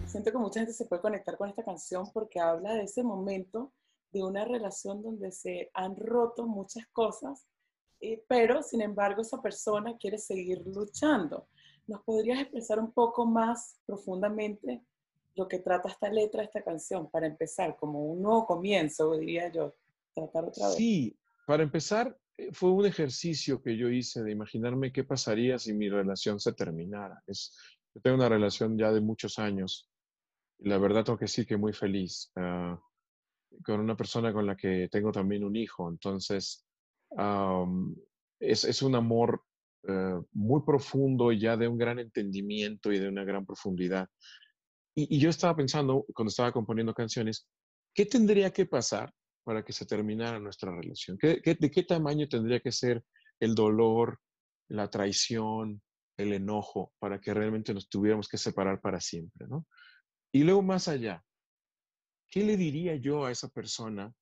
Siento 0.06 0.32
que 0.32 0.38
mucha 0.38 0.60
gente 0.60 0.74
se 0.74 0.86
puede 0.86 1.02
conectar 1.02 1.38
con 1.38 1.50
esta 1.50 1.64
canción 1.64 2.06
porque 2.14 2.40
habla 2.40 2.74
de 2.74 2.84
ese 2.84 3.04
momento 3.04 3.72
de 4.12 4.24
una 4.24 4.44
relación 4.44 5.02
donde 5.02 5.32
se 5.32 5.70
han 5.74 5.96
roto 5.96 6.46
muchas 6.46 6.86
cosas, 6.88 7.48
eh, 8.02 8.22
pero 8.28 8.62
sin 8.62 8.82
embargo 8.82 9.22
esa 9.22 9.42
persona 9.42 9.96
quiere 9.98 10.18
seguir 10.18 10.62
luchando. 10.66 11.48
¿Nos 11.88 12.02
podrías 12.04 12.42
expresar 12.42 12.80
un 12.80 12.92
poco 12.92 13.26
más 13.26 13.78
profundamente 13.86 14.82
lo 15.36 15.48
que 15.48 15.60
trata 15.60 15.90
esta 15.90 16.10
letra, 16.10 16.44
esta 16.44 16.64
canción, 16.64 17.10
para 17.10 17.28
empezar, 17.28 17.78
como 17.78 18.06
un 18.06 18.22
nuevo 18.22 18.46
comienzo, 18.46 19.18
diría 19.18 19.52
yo, 19.52 19.76
tratar 20.14 20.46
otra 20.46 20.68
vez. 20.68 20.76
Sí, 20.76 21.18
para 21.48 21.64
empezar, 21.64 22.18
eh, 22.38 22.50
fue 22.54 22.72
un 22.72 22.86
ejercicio 22.86 23.62
que 23.62 23.78
yo 23.78 23.90
hice 23.90 24.24
de 24.24 24.32
imaginarme 24.32 24.92
qué 24.92 25.04
pasaría 25.04 25.58
si 25.58 25.74
mi 25.74 25.90
relación 25.90 26.40
se 26.40 26.54
terminara. 26.54 27.22
Es, 27.28 27.58
yo 27.94 28.02
tengo 28.02 28.18
una 28.18 28.30
relación 28.30 28.78
ya 28.78 28.92
de 28.92 29.02
muchos 29.02 29.40
años 29.40 29.90
y 30.60 30.70
la 30.70 30.78
verdad 30.78 31.04
tengo 31.04 31.18
que 31.18 31.26
decir 31.26 31.46
que 31.46 31.58
muy 31.58 31.74
feliz 31.74 32.32
ah, 32.36 32.80
con 33.66 33.80
una 33.80 33.98
persona 33.98 34.32
con 34.32 34.46
la 34.46 34.56
que 34.56 34.88
tengo 34.92 35.12
también 35.12 35.44
un 35.44 35.56
hijo. 35.56 35.90
Entonces, 35.90 36.66
es, 38.40 38.64
es, 38.64 38.82
un 38.82 38.96
amor 38.96 39.44
eh, 39.88 40.22
muy 40.32 40.62
profundo 40.64 41.32
ya 41.32 41.58
de 41.58 41.68
un 41.68 41.78
gran 41.78 42.00
entendimiento 42.00 42.92
y 42.92 43.00
de 43.00 43.10
una 43.10 43.24
gran 43.24 43.46
profundidad. 43.46 44.08
Y, 44.96 45.20
yo 45.20 45.30
estaba 45.30 45.56
pensando, 45.56 46.06
cuando 46.14 46.30
estaba 46.30 46.52
componiendo 46.52 46.94
canciones, 46.94 47.48
¿qué 47.94 48.06
tendría 48.06 48.52
que 48.52 48.66
pasar 48.66 49.14
para 49.44 49.64
que 49.64 49.74
se 49.74 49.86
terminara 49.86 50.40
nuestra 50.40 50.72
relación? 50.72 51.18
¿Qué, 51.18 51.42
de 51.44 51.72
qué 51.72 51.84
tamaño 51.84 52.28
tendría 52.28 52.60
que 52.60 52.72
ser 52.72 53.04
el 53.40 53.56
dolor, 53.56 54.20
la 54.70 54.90
traición, 54.90 55.82
el 56.18 56.34
enojo, 56.34 56.94
para 57.00 57.20
que 57.20 57.34
realmente 57.34 57.74
nos 57.74 57.90
tuviéramos 57.90 58.28
que 58.28 58.38
separar 58.38 58.82
para 58.82 59.00
siempre? 59.00 59.48
¿no? 59.48 59.66
Y 60.34 60.44
luego 60.44 60.62
más 60.62 60.88
allá, 60.88 61.24
¿qué 62.30 62.44
le 62.44 62.58
diría 62.58 62.96
yo 62.96 63.26
a 63.26 63.32
esa 63.32 63.48
persona 63.50 64.14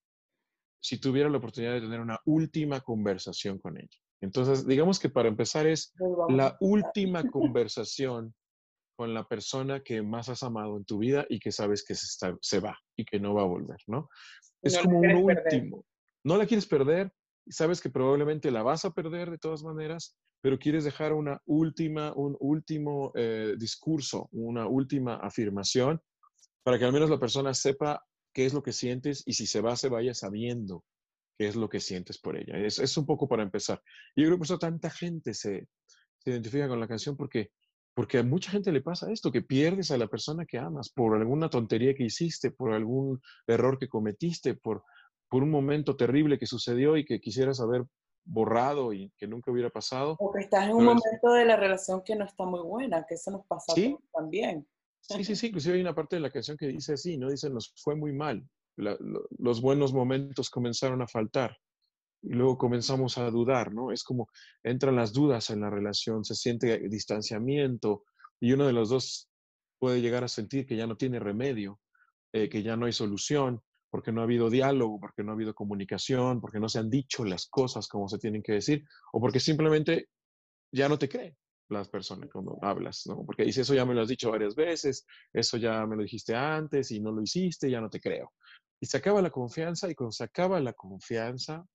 si 0.81 0.99
tuviera 0.99 1.29
la 1.29 1.39
oportunidad 1.39 1.73
de 1.73 1.81
tener 1.81 1.99
una 1.99 2.19
última 2.25 2.79
conversación 2.81 3.57
con 3.59 3.77
ella? 3.77 3.97
Entonces, 4.21 4.67
digamos 4.67 4.99
que 4.99 5.09
para 5.09 5.29
empezar 5.29 5.65
es 5.65 5.93
la 6.27 6.57
última 6.59 7.23
conversación 7.23 8.35
con 8.99 9.13
la 9.13 9.25
persona 9.25 9.81
que 9.81 10.01
más 10.01 10.27
has 10.27 10.43
amado 10.43 10.75
en 10.75 10.83
tu 10.83 10.97
vida 10.97 11.25
y 11.29 11.39
que 11.39 11.53
sabes 11.53 11.85
que 11.85 11.95
se, 11.95 12.35
se 12.41 12.59
va 12.59 12.77
y 12.97 13.05
que 13.05 13.17
no 13.17 13.33
va 13.33 13.43
a 13.43 13.45
volver, 13.45 13.77
¿no? 13.87 14.09
Es 14.61 14.77
como 14.77 14.99
un 14.99 15.15
último. 15.15 15.85
No 16.25 16.35
la 16.35 16.45
quieres 16.45 16.65
perder, 16.65 17.09
sabes 17.47 17.79
que 17.79 17.89
probablemente 17.89 18.51
la 18.51 18.61
vas 18.61 18.83
a 18.83 18.91
perder 18.91 19.31
de 19.31 19.37
todas 19.37 19.63
maneras, 19.63 20.17
pero 20.41 20.59
quieres 20.59 20.83
dejar 20.83 21.13
una 21.13 21.41
última, 21.45 22.11
un 22.13 22.35
último 22.41 23.13
eh, 23.15 23.55
discurso, 23.57 24.27
una 24.33 24.67
última 24.67 25.15
afirmación 25.15 26.01
para 26.61 26.77
que 26.77 26.83
al 26.83 26.91
menos 26.91 27.09
la 27.09 27.21
persona 27.21 27.53
sepa 27.53 28.05
qué 28.33 28.45
es 28.45 28.53
lo 28.53 28.61
que 28.61 28.73
sientes 28.73 29.23
y 29.25 29.31
si 29.31 29.47
se 29.47 29.61
va, 29.61 29.77
se 29.77 29.87
vaya 29.87 30.13
sabiendo 30.13 30.83
qué 31.37 31.47
es 31.47 31.55
lo 31.55 31.69
que 31.69 31.79
sientes 31.79 32.17
por 32.17 32.35
ella. 32.35 32.57
Es, 32.57 32.79
es 32.79 32.97
un 32.97 33.05
poco 33.05 33.29
para 33.29 33.43
empezar. 33.43 33.81
Y 34.13 34.23
yo 34.23 34.27
creo 34.27 34.35
que 34.35 34.39
por 34.39 34.47
eso 34.47 34.59
tanta 34.59 34.89
gente 34.89 35.33
se, 35.33 35.69
se 36.17 36.31
identifica 36.31 36.67
con 36.67 36.81
la 36.81 36.87
canción 36.89 37.15
porque 37.15 37.53
porque 37.99 38.19
a 38.19 38.23
mucha 38.23 38.49
gente 38.49 38.71
le 38.71 38.79
pasa 38.79 39.11
esto, 39.11 39.29
que 39.29 39.41
pierdes 39.41 39.91
a 39.91 39.97
la 39.97 40.07
persona 40.07 40.45
que 40.45 40.57
amas 40.57 40.89
por 40.89 41.17
alguna 41.17 41.49
tontería 41.49 41.93
que 41.93 42.05
hiciste, 42.05 42.49
por 42.49 42.71
algún 42.71 43.19
error 43.45 43.77
que 43.77 43.89
cometiste, 43.89 44.53
por, 44.53 44.85
por 45.27 45.43
un 45.43 45.51
momento 45.51 45.97
terrible 45.97 46.39
que 46.39 46.45
sucedió 46.45 46.95
y 46.95 47.03
que 47.03 47.19
quisieras 47.19 47.59
haber 47.59 47.83
borrado 48.23 48.93
y 48.93 49.11
que 49.17 49.27
nunca 49.27 49.51
hubiera 49.51 49.69
pasado. 49.69 50.15
O 50.17 50.31
que 50.31 50.39
estás 50.39 50.69
en 50.69 50.75
un 50.75 50.85
momento 50.85 51.33
de 51.33 51.43
la 51.43 51.57
relación 51.57 52.01
que 52.01 52.15
no 52.15 52.23
está 52.23 52.45
muy 52.45 52.61
buena, 52.61 53.05
que 53.05 53.15
eso 53.15 53.31
nos 53.31 53.45
pasa 53.45 53.73
también. 54.13 54.65
Sí, 55.01 55.25
sí, 55.25 55.35
sí, 55.35 55.47
inclusive 55.47 55.75
hay 55.75 55.81
una 55.81 55.93
parte 55.93 56.15
de 56.15 56.21
la 56.21 56.31
canción 56.31 56.55
que 56.55 56.67
dice 56.67 56.93
así, 56.93 57.17
¿no? 57.17 57.29
Dice, 57.29 57.49
nos 57.49 57.73
fue 57.83 57.97
muy 57.97 58.13
mal, 58.13 58.47
los 58.77 59.61
buenos 59.61 59.91
momentos 59.91 60.49
comenzaron 60.49 61.01
a 61.01 61.07
faltar 61.09 61.57
y 62.21 62.33
luego 62.33 62.57
comenzamos 62.57 63.17
a 63.17 63.29
dudar, 63.29 63.73
¿no? 63.73 63.91
Es 63.91 64.03
como 64.03 64.29
entran 64.63 64.95
las 64.95 65.13
dudas 65.13 65.49
en 65.49 65.61
la 65.61 65.69
relación, 65.69 66.23
se 66.25 66.35
siente 66.35 66.77
distanciamiento 66.89 68.03
y 68.39 68.53
uno 68.53 68.67
de 68.67 68.73
los 68.73 68.89
dos 68.89 69.29
puede 69.79 70.01
llegar 70.01 70.23
a 70.23 70.27
sentir 70.27 70.65
que 70.65 70.75
ya 70.75 70.87
no 70.87 70.97
tiene 70.97 71.19
remedio, 71.19 71.79
eh, 72.33 72.49
que 72.49 72.61
ya 72.63 72.75
no 72.75 72.85
hay 72.85 72.93
solución, 72.93 73.61
porque 73.89 74.11
no 74.11 74.21
ha 74.21 74.25
habido 74.25 74.49
diálogo, 74.49 74.99
porque 74.99 75.23
no 75.23 75.31
ha 75.31 75.35
habido 75.35 75.53
comunicación, 75.53 76.41
porque 76.41 76.59
no 76.59 76.69
se 76.69 76.79
han 76.79 76.89
dicho 76.89 77.25
las 77.25 77.47
cosas 77.47 77.87
como 77.87 78.07
se 78.07 78.19
tienen 78.19 78.43
que 78.43 78.53
decir, 78.53 78.85
o 79.13 79.19
porque 79.19 79.39
simplemente 79.39 80.09
ya 80.71 80.87
no 80.89 80.99
te 80.99 81.09
creen 81.09 81.35
las 81.69 81.87
personas 81.87 82.29
cuando 82.31 82.57
hablas, 82.61 83.03
¿no? 83.05 83.23
Porque 83.25 83.43
dice, 83.43 83.61
eso 83.61 83.73
ya 83.73 83.85
me 83.85 83.93
lo 83.93 84.01
has 84.01 84.07
dicho 84.07 84.31
varias 84.31 84.55
veces, 84.55 85.05
eso 85.31 85.57
ya 85.57 85.85
me 85.85 85.95
lo 85.95 86.03
dijiste 86.03 86.35
antes 86.35 86.91
y 86.91 86.99
no 86.99 87.11
lo 87.11 87.21
hiciste, 87.21 87.69
ya 87.69 87.79
no 87.79 87.89
te 87.89 87.99
creo. 87.99 88.33
Y 88.79 88.85
se 88.87 88.97
acaba 88.97 89.21
la 89.21 89.29
confianza 89.29 89.89
y 89.89 89.95
cuando 89.95 90.11
se 90.11 90.23
acaba 90.23 90.59
la 90.59 90.73
confianza, 90.73 91.65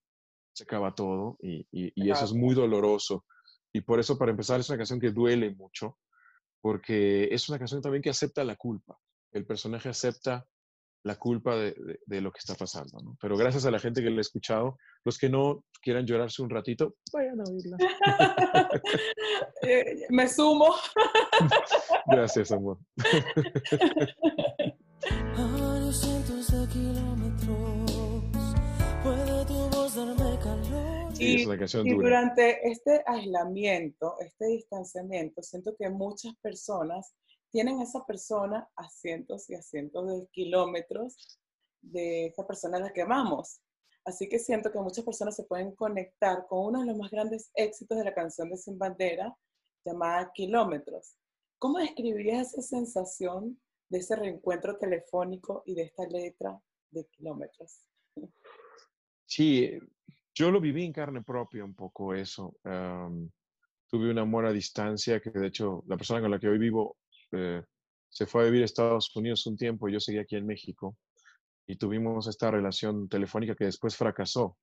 se 0.55 0.65
acaba 0.65 0.95
todo 0.95 1.37
y, 1.43 1.67
y, 1.73 2.11
eso 2.11 2.25
es 2.25 2.33
muy 2.33 2.55
doloroso. 2.55 3.27
Y 3.73 3.81
por 3.81 3.99
eso, 3.99 4.17
para 4.17 4.31
empezar, 4.31 4.61
es 4.61 4.69
una 4.69 4.79
canción 4.79 5.01
que 5.01 5.11
duele 5.11 5.55
mucho, 5.55 5.99
porque 6.61 7.29
es 7.31 7.49
una 7.49 7.59
canción 7.59 7.83
también 7.83 8.03
que 8.03 8.11
acepta 8.11 8.45
la 8.45 8.57
culpa. 8.57 8.97
El 9.33 9.45
personaje 9.45 9.89
acepta 9.89 10.47
la 11.03 11.17
culpa 11.17 11.57
de, 11.57 11.99
de, 12.07 12.21
lo 12.21 12.31
que 12.31 12.39
está 12.39 12.55
pasando. 12.55 12.99
¿no? 13.03 13.19
Pero 13.21 13.37
gracias 13.37 13.67
a 13.67 13.71
la 13.71 13.81
gente 13.81 14.01
que 14.01 14.11
lo 14.11 14.19
ha 14.19 14.21
escuchado, 14.21 14.79
los 15.05 15.19
que 15.19 15.29
no 15.29 15.65
quieran 15.83 16.07
llorarse 16.07 16.41
un 16.41 16.51
ratito, 16.51 16.95
vayan 17.13 17.41
a 17.41 17.45
oírla. 17.45 17.77
Eh, 19.67 20.07
me 20.11 20.29
sumo. 20.29 20.75
gracias, 22.07 22.53
amor. 22.53 22.79
Y, 31.19 31.45
durante 31.45 32.69
este 32.69 33.03
aislamiento, 33.07 34.17
este 34.21 34.47
distanciamiento, 34.47 35.43
siento 35.43 35.75
que 35.77 35.89
muchas 35.89 36.35
personas 36.37 37.15
tienen 37.51 37.79
a 37.79 37.85
esa 37.85 38.05
persona 38.05 38.69
a 38.77 38.89
cientos 38.91 39.49
y 39.49 39.55
a 39.55 39.63
cientos 39.63 40.07
de 40.09 40.27
kilómetros 40.33 41.39
de 41.81 42.27
esa 42.27 42.47
persona 42.47 42.79
a 42.79 42.81
la 42.81 42.93
que 42.93 43.03
amamos. 43.03 43.61
Así 44.05 44.29
que 44.29 44.39
siento 44.39 44.71
que 44.71 44.81
muchas 44.81 45.05
personas 45.05 45.37
se 45.37 45.45
pueden 45.45 45.75
conectar 45.75 46.47
con 46.47 46.67
uno 46.67 46.81
de 46.81 46.87
los 46.87 46.97
más 46.97 47.11
grandes 47.11 47.51
éxitos 47.55 47.97
de 47.97 48.05
la 48.05 48.15
canción 48.15 48.51
de 48.51 48.57
Sin 48.57 48.79
Bandera, 48.79 49.35
llamada 49.85 50.31
Kilómetros. 50.35 51.17
¿Cómo 51.59 51.79
describirías 51.79 52.53
esa 52.53 52.63
sensación 52.63 53.61
de 53.89 53.99
ese 53.99 54.17
reencuentro 54.17 54.77
telefónico 54.77 55.63
y 55.65 55.75
de 55.75 55.83
esta 55.85 56.07
letra 56.07 56.61
de 56.91 57.07
Kilómetros? 57.07 57.87
Sí, 59.27 59.79
yo 60.35 60.51
lo 60.51 60.61
viví 60.61 60.85
en 60.85 60.93
carne 60.93 61.23
propia 61.23 61.65
un 61.65 61.75
poco 61.75 62.15
eso. 62.15 62.57
tuve 62.63 64.11
un 64.11 64.19
amor 64.19 64.47
a 64.47 64.53
distancia 64.53 65.21
que 65.21 65.31
de 65.31 65.47
hecho 65.47 65.85
la 65.87 65.97
persona 65.97 66.21
con 66.21 66.31
la 66.31 66.39
que 66.39 66.49
hoy 66.49 66.59
vivo 66.59 66.97
eh, 67.33 67.63
se 68.09 68.27
fue 68.27 68.43
a 68.43 68.47
vivir 68.47 68.63
a 68.63 68.65
Estados 68.65 69.15
Unidos 69.15 69.47
un 69.47 69.57
tiempo 69.57 69.89
y 69.89 69.93
yo 69.93 70.01
seguí 70.01 70.19
aquí 70.19 70.37
en 70.37 70.47
México 70.47 70.97
y 71.67 71.77
tuvimos 71.77 72.27
esta 72.27 72.51
relación 72.51 73.09
telefónica 73.09 73.55
que 73.55 73.65
después 73.65 73.97
fracasó. 73.97 74.59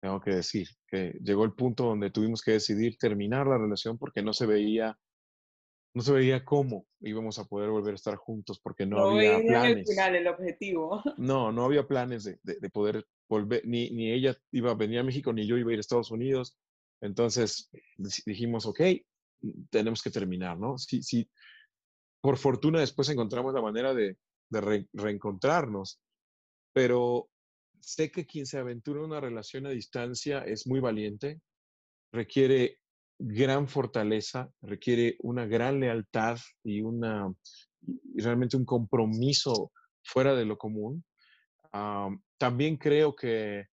Tengo 0.00 0.20
que 0.20 0.34
decir 0.34 0.66
que 0.86 1.12
llegó 1.22 1.44
el 1.44 1.52
punto 1.52 1.84
donde 1.84 2.10
tuvimos 2.10 2.42
que 2.42 2.52
decidir 2.52 2.96
terminar 2.96 3.46
la 3.46 3.58
relación 3.58 3.98
porque 3.98 4.22
no 4.22 4.32
se 4.32 4.46
veía 4.46 4.98
no 5.92 6.02
se 6.02 6.12
veía 6.12 6.44
cómo 6.44 6.86
íbamos 7.00 7.38
a 7.38 7.44
poder 7.44 7.70
volver 7.70 7.92
a 7.92 7.96
estar 7.96 8.14
juntos 8.16 8.60
porque 8.60 8.86
no, 8.86 9.10
había 9.10 9.38
planes. 9.40 9.78
El 9.78 9.86
final, 9.86 10.14
el 10.14 10.26
objetivo. 10.28 11.02
No, 11.16 11.50
no 11.50 11.64
había 11.64 11.86
planes 11.86 12.24
de, 12.24 12.38
de, 12.42 12.70
poder 12.70 13.04
ni, 13.64 14.12
ella 14.12 14.36
iba 14.52 14.70
a 14.70 14.74
venir 14.74 15.00
a 15.00 15.04
México, 15.04 15.32
ni 15.32 15.46
yo 15.46 15.56
iba 15.56 15.70
a 15.70 15.72
ir 15.74 15.78
a 15.78 15.80
Estados 15.80 16.10
Unidos. 16.10 16.56
Entonces 17.00 17.70
dijimos, 18.26 18.66
ok, 18.66 18.80
tenemos 19.70 20.02
que 20.02 20.10
terminar, 20.10 20.58
¿no? 20.58 20.78
Sí, 20.78 21.02
sí. 21.02 21.28
Por 22.20 22.36
fortuna 22.36 22.80
después 22.80 23.08
encontramos 23.08 23.54
la 23.54 23.62
manera 23.62 23.94
de, 23.94 24.18
de 24.50 24.86
reencontrarnos, 24.92 26.00
pero 26.72 27.28
sé 27.80 28.10
que 28.10 28.26
quien 28.26 28.46
se 28.46 28.58
aventura 28.58 29.00
en 29.00 29.06
una 29.06 29.20
relación 29.20 29.66
a 29.66 29.70
distancia 29.70 30.40
es 30.40 30.66
muy 30.66 30.80
valiente, 30.80 31.40
requiere 32.12 32.78
gran 33.18 33.68
fortaleza, 33.68 34.50
requiere 34.62 35.16
una 35.20 35.46
gran 35.46 35.80
lealtad 35.80 36.38
y 36.62 36.80
una 36.80 37.32
realmente 38.14 38.56
un 38.56 38.64
compromiso 38.64 39.72
fuera 40.02 40.34
de 40.34 40.44
lo 40.44 40.56
común. 40.58 41.04
También 42.40 42.78
creo 42.78 43.14
que, 43.14 43.66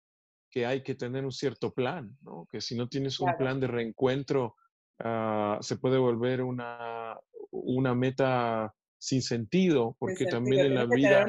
que, 0.50 0.66
hay 0.66 0.82
que 0.82 0.96
tener 0.96 1.24
un 1.24 1.30
cierto 1.30 1.72
plan, 1.72 2.18
¿no? 2.22 2.48
que 2.50 2.60
si 2.60 2.74
no 2.74 2.88
tienes 2.88 3.20
un 3.20 3.32
plan 3.38 3.60
de 3.60 3.68
reencuentro, 3.68 4.56
ah, 4.98 5.58
se 5.60 5.76
puede 5.76 5.98
volver 5.98 6.42
una, 6.42 7.16
una 7.52 7.94
meta 7.94 8.74
sin 8.98 9.22
sentido, 9.22 9.96
porque 10.00 10.26
también 10.26 10.66
en 10.66 10.74
la 10.74 10.84
vida... 10.84 11.26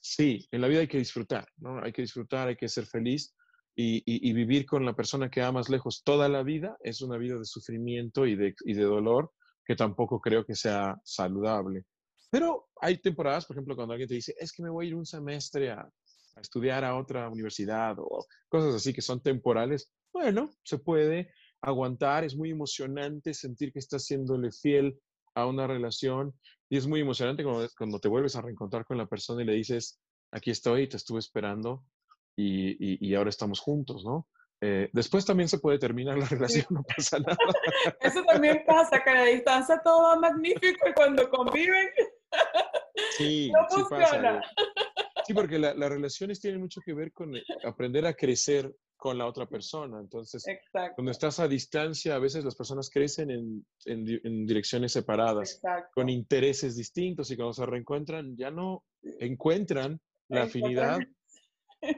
Sí, 0.00 0.46
en 0.50 0.60
la 0.60 0.66
vida 0.66 0.80
hay 0.80 0.88
que 0.88 0.98
disfrutar, 0.98 1.46
¿no? 1.56 1.82
Hay 1.82 1.92
que 1.92 2.02
disfrutar, 2.02 2.48
hay 2.48 2.56
que 2.56 2.68
ser 2.68 2.84
feliz 2.84 3.34
y, 3.76 4.32
vivir 4.32 4.66
con 4.66 4.84
la 4.84 4.94
persona 4.94 5.30
que 5.30 5.40
amas 5.40 5.68
lejos 5.68 6.02
toda 6.04 6.28
la 6.28 6.42
vida 6.42 6.76
es 6.80 7.00
una 7.00 7.16
vida 7.16 7.38
de 7.38 7.44
sufrimiento 7.44 8.26
y 8.26 8.34
de, 8.34 8.54
y 8.64 8.74
de 8.74 8.82
dolor 8.82 9.32
que 9.64 9.76
tampoco 9.76 10.20
creo 10.20 10.44
que 10.44 10.56
sea 10.56 11.00
saludable. 11.04 11.84
Pero 12.30 12.68
hay 12.80 12.98
temporadas, 12.98 13.46
por 13.46 13.56
ejemplo, 13.56 13.76
cuando 13.76 13.92
alguien 13.92 14.08
te 14.08 14.16
dice, 14.16 14.34
es 14.38 14.52
que 14.52 14.62
me 14.62 14.68
voy 14.68 14.86
a 14.86 14.88
ir 14.88 14.94
un 14.96 15.06
semestre 15.06 15.70
a, 15.70 15.88
a 16.36 16.40
estudiar 16.40 16.84
a 16.84 16.96
otra 16.96 17.28
universidad 17.28 17.96
o 17.98 18.26
cosas 18.48 18.74
así 18.74 18.92
que 18.92 19.02
son 19.02 19.22
temporales, 19.22 19.92
bueno, 20.12 20.50
se 20.62 20.78
puede 20.78 21.32
aguantar, 21.60 22.24
es 22.24 22.36
muy 22.36 22.50
emocionante 22.50 23.34
sentir 23.34 23.72
que 23.72 23.78
estás 23.78 24.04
siéndole 24.04 24.52
fiel 24.52 24.98
a 25.34 25.46
una 25.46 25.66
relación 25.66 26.34
y 26.68 26.76
es 26.76 26.86
muy 26.86 27.00
emocionante 27.00 27.42
cuando, 27.42 27.68
cuando 27.76 27.98
te 27.98 28.08
vuelves 28.08 28.36
a 28.36 28.42
reencontrar 28.42 28.84
con 28.84 28.98
la 28.98 29.06
persona 29.06 29.42
y 29.42 29.46
le 29.46 29.54
dices, 29.54 30.00
aquí 30.32 30.50
estoy, 30.50 30.88
te 30.88 30.96
estuve 30.96 31.18
esperando 31.18 31.84
y, 32.36 33.06
y, 33.06 33.14
ahora 33.14 33.30
estamos 33.30 33.60
juntos, 33.60 34.04
¿no? 34.04 34.26
Eh, 34.60 34.88
después 34.92 35.24
también 35.24 35.48
se 35.48 35.58
puede 35.58 35.78
terminar 35.78 36.18
la 36.18 36.26
relación, 36.30 36.66
no 36.70 36.82
pasa 36.82 37.18
nada. 37.18 37.36
Eso 38.00 38.22
también 38.24 38.62
pasa, 38.66 39.02
que 39.02 39.10
a 39.10 39.14
la 39.14 39.24
distancia 39.24 39.80
todo 39.84 40.02
va 40.02 40.16
magnífico 40.16 40.88
y 40.88 40.92
cuando 40.94 41.28
conviven, 41.30 41.88
sí, 43.16 43.52
no 43.54 43.66
sí 43.68 43.82
funciona. 43.88 44.40
Pasa. 44.40 44.52
Sí, 45.26 45.34
porque 45.34 45.58
las 45.58 45.76
relaciones 45.76 46.40
tienen 46.40 46.60
mucho 46.60 46.80
que 46.84 46.92
ver 46.92 47.12
con 47.12 47.36
eh, 47.36 47.42
aprender 47.64 48.06
a 48.06 48.14
crecer 48.14 48.74
con 48.96 49.18
la 49.18 49.26
otra 49.26 49.46
persona. 49.46 50.00
Entonces, 50.00 50.44
cuando 50.94 51.10
estás 51.10 51.38
a 51.38 51.48
distancia, 51.48 52.14
a 52.14 52.18
veces 52.18 52.44
las 52.44 52.54
personas 52.54 52.88
crecen 52.88 53.30
en, 53.30 53.66
en, 53.84 54.46
direcciones 54.46 54.92
separadas, 54.92 55.60
con 55.94 56.08
intereses 56.08 56.76
distintos 56.76 57.30
y 57.30 57.36
cuando 57.36 57.52
se 57.52 57.66
reencuentran 57.66 58.36
ya 58.36 58.50
no 58.50 58.84
encuentran 59.20 60.00
la 60.28 60.44
afinidad. 60.44 60.98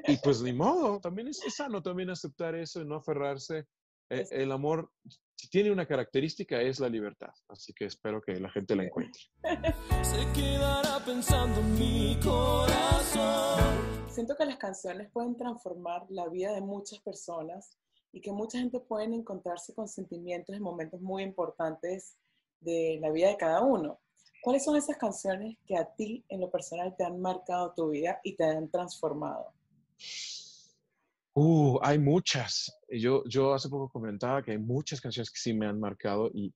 Y 0.09 0.17
pues 0.17 0.43
ni 0.43 0.53
modo, 0.53 0.99
también 0.99 1.29
es, 1.29 1.41
sano 1.55 1.81
también 1.81 2.11
aceptar 2.11 2.57
eso 2.57 2.81
y 2.81 2.85
no 2.85 2.97
aferrarse. 2.97 3.67
Eh, 4.11 4.27
el 4.31 4.53
amor, 4.53 4.91
si 5.35 5.49
tiene 5.49 5.71
una 5.71 5.87
característica, 5.87 6.61
es 6.61 6.81
la 6.81 6.89
libertad. 6.89 7.31
Así 7.49 7.73
que 7.73 7.87
espero 7.87 8.23
que 8.23 8.39
la 8.39 8.51
gente 8.51 8.77
la 8.77 8.85
encuentre. 8.85 9.23
Se 10.03 10.33
quedará 10.33 11.05
pensando 11.05 11.63
mi 11.63 12.19
corazón 12.23 13.97
siento 14.17 14.35
que 14.35 14.47
las 14.47 14.57
canciones 14.57 15.11
pueden 15.13 15.37
transformar 15.37 16.07
la 16.09 16.27
vida 16.29 16.55
de 16.55 16.63
muchas 16.63 16.99
personas 17.01 17.77
y 18.13 18.23
que 18.23 18.33
mucha 18.33 18.59
gente 18.59 18.81
puede 18.81 19.05
encontrarse 19.05 19.75
con 19.75 19.89
sentimientos 19.89 20.57
en 20.57 20.63
momentos 20.63 21.03
muy 21.03 21.23
importantes 21.23 22.17
de 22.61 22.99
la 23.03 23.11
vida 23.11 23.29
de 23.29 23.37
cada 23.37 23.61
uno. 23.61 24.01
¿Cuáles 24.43 24.65
son 24.65 24.75
esas 24.75 24.97
canciones 24.97 25.59
que 25.67 25.77
a 25.77 25.85
ti 25.85 26.25
en 26.31 26.41
lo 26.41 26.51
personal 26.51 26.97
te 26.97 27.05
han 27.05 27.21
marcado 27.21 27.75
tu 27.77 27.91
vida 27.91 28.19
y 28.25 28.37
te 28.37 28.45
han 28.45 28.71
transformado? 28.71 29.53
Uh, 31.39 31.79
hay 31.83 31.99
muchas. 31.99 32.75
Yo, 32.89 33.23
yo 33.27 33.53
hace 33.53 33.69
poco 33.69 33.91
comentaba 33.91 34.43
que 34.43 34.53
hay 34.53 34.59
muchas 34.59 35.03
canciones 35.03 35.31
que 35.31 35.39
sí 35.39 35.53
me 35.53 35.67
han 35.67 35.79
marcado 35.79 36.31
y 36.33 36.55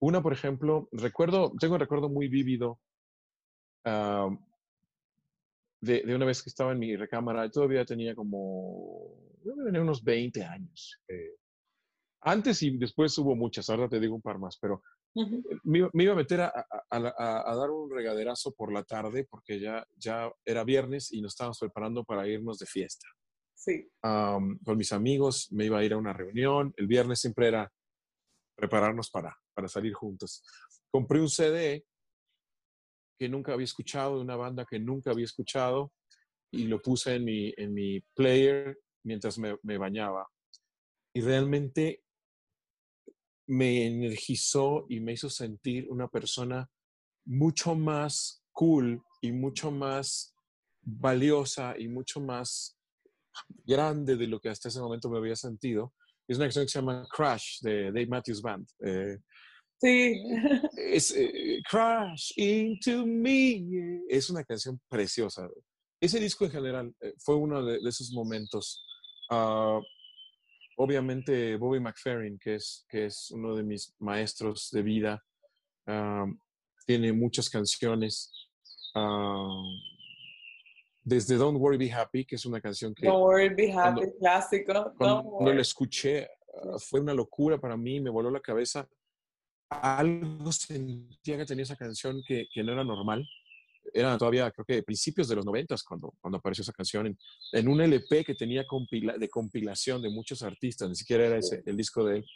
una, 0.00 0.22
por 0.22 0.32
ejemplo, 0.32 0.88
recuerdo, 0.90 1.52
tengo 1.60 1.74
un 1.74 1.80
recuerdo 1.80 2.08
muy 2.08 2.28
vívido 2.28 2.80
ah, 3.84 4.30
de, 5.82 6.00
de, 6.00 6.14
una 6.14 6.24
vez 6.24 6.42
que 6.42 6.48
estaba 6.48 6.72
en 6.72 6.78
mi 6.78 6.96
recámara, 6.96 7.50
todavía 7.50 7.84
tenía 7.84 8.14
como, 8.14 9.14
tenía 9.66 9.82
unos 9.82 10.02
20 10.02 10.42
años. 10.44 10.98
Eh, 11.08 11.36
antes 12.22 12.62
y 12.62 12.78
después 12.78 13.16
hubo 13.18 13.36
muchas, 13.36 13.68
ahora 13.68 13.86
te 13.86 14.00
digo 14.00 14.14
un 14.14 14.22
par 14.22 14.38
más, 14.38 14.56
pero 14.58 14.82
me, 15.64 15.90
iba 16.02 16.12
a 16.14 16.16
meter 16.16 16.40
a, 16.40 16.66
a, 16.88 17.54
dar 17.54 17.70
un 17.70 17.90
regaderazo 17.90 18.54
por 18.54 18.72
la 18.72 18.82
tarde 18.82 19.26
porque 19.28 19.60
ya, 19.60 19.86
ya 19.98 20.32
era 20.42 20.64
viernes 20.64 21.12
y 21.12 21.20
nos 21.20 21.34
estábamos 21.34 21.58
preparando 21.58 22.02
para 22.02 22.26
irnos 22.26 22.58
de 22.58 22.64
fiesta. 22.64 23.06
Sí. 23.64 23.88
con 24.00 24.76
mis 24.76 24.92
amigos 24.92 25.46
me 25.52 25.66
iba 25.66 25.78
a 25.78 25.84
ir 25.84 25.92
a 25.92 25.96
una 25.96 26.12
reunión. 26.12 26.74
El 26.76 26.88
viernes 26.88 27.20
siempre 27.20 27.46
era 27.46 27.72
prepararnos 28.56 29.08
para, 29.08 29.38
para 29.54 29.68
salir 29.68 29.92
juntos. 29.92 30.42
Compré 30.90 31.20
un 31.20 31.28
CD 31.28 31.84
que 33.16 33.28
nunca 33.28 33.52
había 33.52 33.64
escuchado, 33.64 34.16
de 34.16 34.22
una 34.22 34.34
banda 34.34 34.66
que 34.68 34.80
nunca 34.80 35.12
había 35.12 35.26
escuchado, 35.26 35.92
y 36.50 36.64
lo 36.64 36.82
puse 36.82 37.14
en 37.14 37.24
mi, 37.24 37.54
en 37.56 37.72
mi 37.72 38.00
player 38.14 38.80
mientras 39.04 39.38
me, 39.38 39.56
me 39.62 39.78
bañaba. 39.78 40.28
Y 41.14 41.20
realmente 41.20 42.02
me 43.46 43.86
energizó 43.86 44.86
y 44.88 44.98
me 44.98 45.12
hizo 45.12 45.30
sentir 45.30 45.88
una 45.88 46.08
persona 46.08 46.68
mucho 47.24 47.76
más 47.76 48.44
cool 48.50 49.04
y 49.20 49.30
mucho 49.30 49.70
más 49.70 50.34
valiosa 50.80 51.78
y 51.78 51.86
mucho 51.86 52.20
más 52.20 52.76
grande 53.66 54.16
de 54.16 54.26
lo 54.26 54.40
que 54.40 54.48
hasta 54.48 54.68
ese 54.68 54.80
momento 54.80 55.10
me 55.10 55.18
había 55.18 55.36
sentido. 55.36 55.94
Es 56.28 56.36
una 56.36 56.46
canción 56.46 56.64
que 56.64 56.70
se 56.70 56.78
llama 56.78 57.06
Crash 57.10 57.60
de 57.60 57.86
Dave 57.86 58.06
Matthews 58.06 58.42
Band. 58.42 58.66
Eh, 58.84 59.18
Sí. 59.82 60.14
Es 60.76 61.10
eh, 61.16 61.60
Crash 61.68 62.34
into 62.36 63.04
Me. 63.04 64.00
Es 64.08 64.30
una 64.30 64.44
canción 64.44 64.80
preciosa. 64.88 65.48
Ese 66.00 66.20
disco 66.20 66.44
en 66.44 66.52
general 66.52 66.94
eh, 67.00 67.14
fue 67.18 67.34
uno 67.34 67.64
de, 67.64 67.78
esos 67.88 68.12
momentos. 68.12 68.84
Ah, 69.28 69.80
obviamente 70.76 71.56
Bobby 71.56 71.80
McFerrin, 71.80 72.38
que 72.38 72.54
es, 72.54 72.86
que 72.88 73.06
es 73.06 73.32
uno 73.32 73.56
de 73.56 73.64
mis 73.64 73.92
maestros 73.98 74.68
de 74.70 74.82
vida, 74.82 75.24
ah, 75.88 76.26
tiene 76.86 77.12
muchas 77.12 77.50
canciones. 77.50 78.30
Ah, 78.94 79.64
desde 81.02 81.36
Don't 81.36 81.58
Worry 81.58 81.78
Be 81.78 81.92
Happy, 81.92 82.24
que 82.24 82.36
es 82.36 82.46
una 82.46 82.60
canción 82.60 82.94
que... 82.94 83.06
Don't 83.06 83.22
Worry 83.22 83.54
Be 83.54 83.72
Happy, 83.72 84.02
clásico. 84.18 84.92
Cuando, 84.96 85.52
la 85.52 85.60
escuché, 85.60 86.28
fue 86.78 87.00
una 87.00 87.14
locura 87.14 87.58
para 87.58 87.76
mí, 87.76 88.00
me 88.00 88.10
voló 88.10 88.30
la 88.30 88.40
cabeza 88.40 88.88
algo 89.80 90.52
sentía 90.52 91.38
que 91.38 91.46
tenía 91.46 91.62
esa 91.64 91.76
canción 91.76 92.22
que, 92.26 92.46
que 92.52 92.62
no 92.62 92.72
era 92.72 92.84
normal. 92.84 93.26
Era 93.92 94.16
todavía, 94.16 94.50
creo 94.50 94.64
que 94.64 94.82
principios 94.82 95.28
de 95.28 95.36
los 95.36 95.44
noventas 95.44 95.82
cuando, 95.82 96.14
cuando 96.20 96.38
apareció 96.38 96.62
esa 96.62 96.72
canción 96.72 97.06
en, 97.06 97.18
en 97.52 97.68
un 97.68 97.80
LP 97.80 98.24
que 98.24 98.34
tenía 98.34 98.66
compila, 98.66 99.18
de 99.18 99.28
compilación 99.28 100.00
de 100.02 100.10
muchos 100.10 100.42
artistas, 100.42 100.88
ni 100.88 100.94
siquiera 100.94 101.26
era 101.26 101.38
ese, 101.38 101.62
el 101.66 101.76
disco 101.76 102.04
de 102.04 102.18
él. 102.18 102.26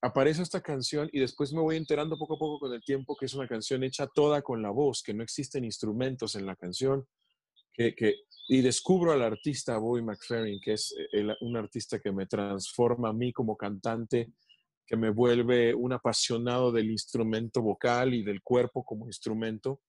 Aparece 0.00 0.42
esta 0.42 0.60
canción 0.60 1.08
y 1.12 1.20
después 1.20 1.52
me 1.52 1.60
voy 1.60 1.76
enterando 1.76 2.18
poco 2.18 2.34
a 2.34 2.38
poco 2.38 2.60
con 2.60 2.72
el 2.72 2.84
tiempo 2.84 3.16
que 3.16 3.24
es 3.26 3.34
una 3.34 3.48
canción 3.48 3.82
hecha 3.82 4.06
toda 4.06 4.42
con 4.42 4.62
la 4.62 4.70
voz, 4.70 5.02
que 5.02 5.14
no 5.14 5.22
existen 5.22 5.64
instrumentos 5.64 6.34
en 6.36 6.46
la 6.46 6.56
canción, 6.56 7.06
que, 7.74 7.94
que 7.94 8.24
y 8.48 8.60
descubro 8.60 9.12
al 9.12 9.22
artista 9.22 9.78
Bobby 9.78 10.02
McFerrin, 10.02 10.60
que 10.60 10.74
es 10.74 10.94
el, 11.12 11.34
un 11.40 11.56
artista 11.56 11.98
que 11.98 12.12
me 12.12 12.26
transforma 12.26 13.08
a 13.08 13.12
mí 13.12 13.32
como 13.32 13.56
cantante, 13.56 14.32
que 14.86 14.96
me 14.96 15.10
vuelve 15.10 15.74
un 15.74 15.92
apasionado 15.94 16.70
del 16.70 16.90
instrumento 16.90 17.62
vocal 17.62 18.12
y 18.12 18.22
del 18.22 18.42
cuerpo 18.42 18.84
como 18.84 19.06
instrumento. 19.06 19.80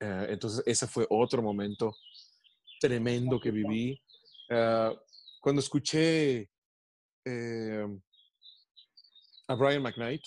Eh, 0.00 0.26
entonces, 0.30 0.62
ese 0.66 0.88
fue 0.88 1.06
otro 1.08 1.40
momento 1.40 1.94
tremendo 2.80 3.38
que 3.38 3.52
viví. 3.52 4.00
Eh, 4.50 4.96
cuando 5.40 5.60
escuché 5.60 6.50
eh, 7.24 7.86
a 9.46 9.54
Brian 9.54 9.82
McKnight 9.82 10.22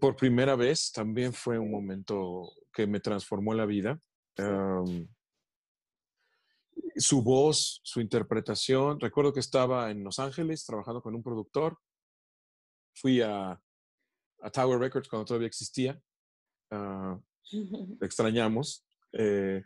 por 0.00 0.16
primera 0.16 0.56
vez, 0.56 0.92
también 0.92 1.32
fue 1.32 1.58
un 1.58 1.70
momento 1.70 2.52
que 2.72 2.86
me 2.86 3.00
transformó 3.00 3.54
la 3.54 3.66
vida 3.66 3.98
su 6.96 7.22
voz, 7.22 7.80
su 7.82 8.00
interpretación. 8.00 9.00
Recuerdo 9.00 9.32
que 9.32 9.40
estaba 9.40 9.90
en 9.90 10.04
Los 10.04 10.18
Ángeles 10.18 10.64
trabajando 10.64 11.02
con 11.02 11.14
un 11.14 11.22
productor. 11.22 11.78
Fui 12.94 13.20
a, 13.20 13.60
Tower 14.52 14.78
Records 14.78 15.08
cuando 15.08 15.26
todavía 15.26 15.48
existía. 15.48 16.00
Uh, 17.54 17.98
extrañamos. 18.00 18.86
Eh, 19.12 19.62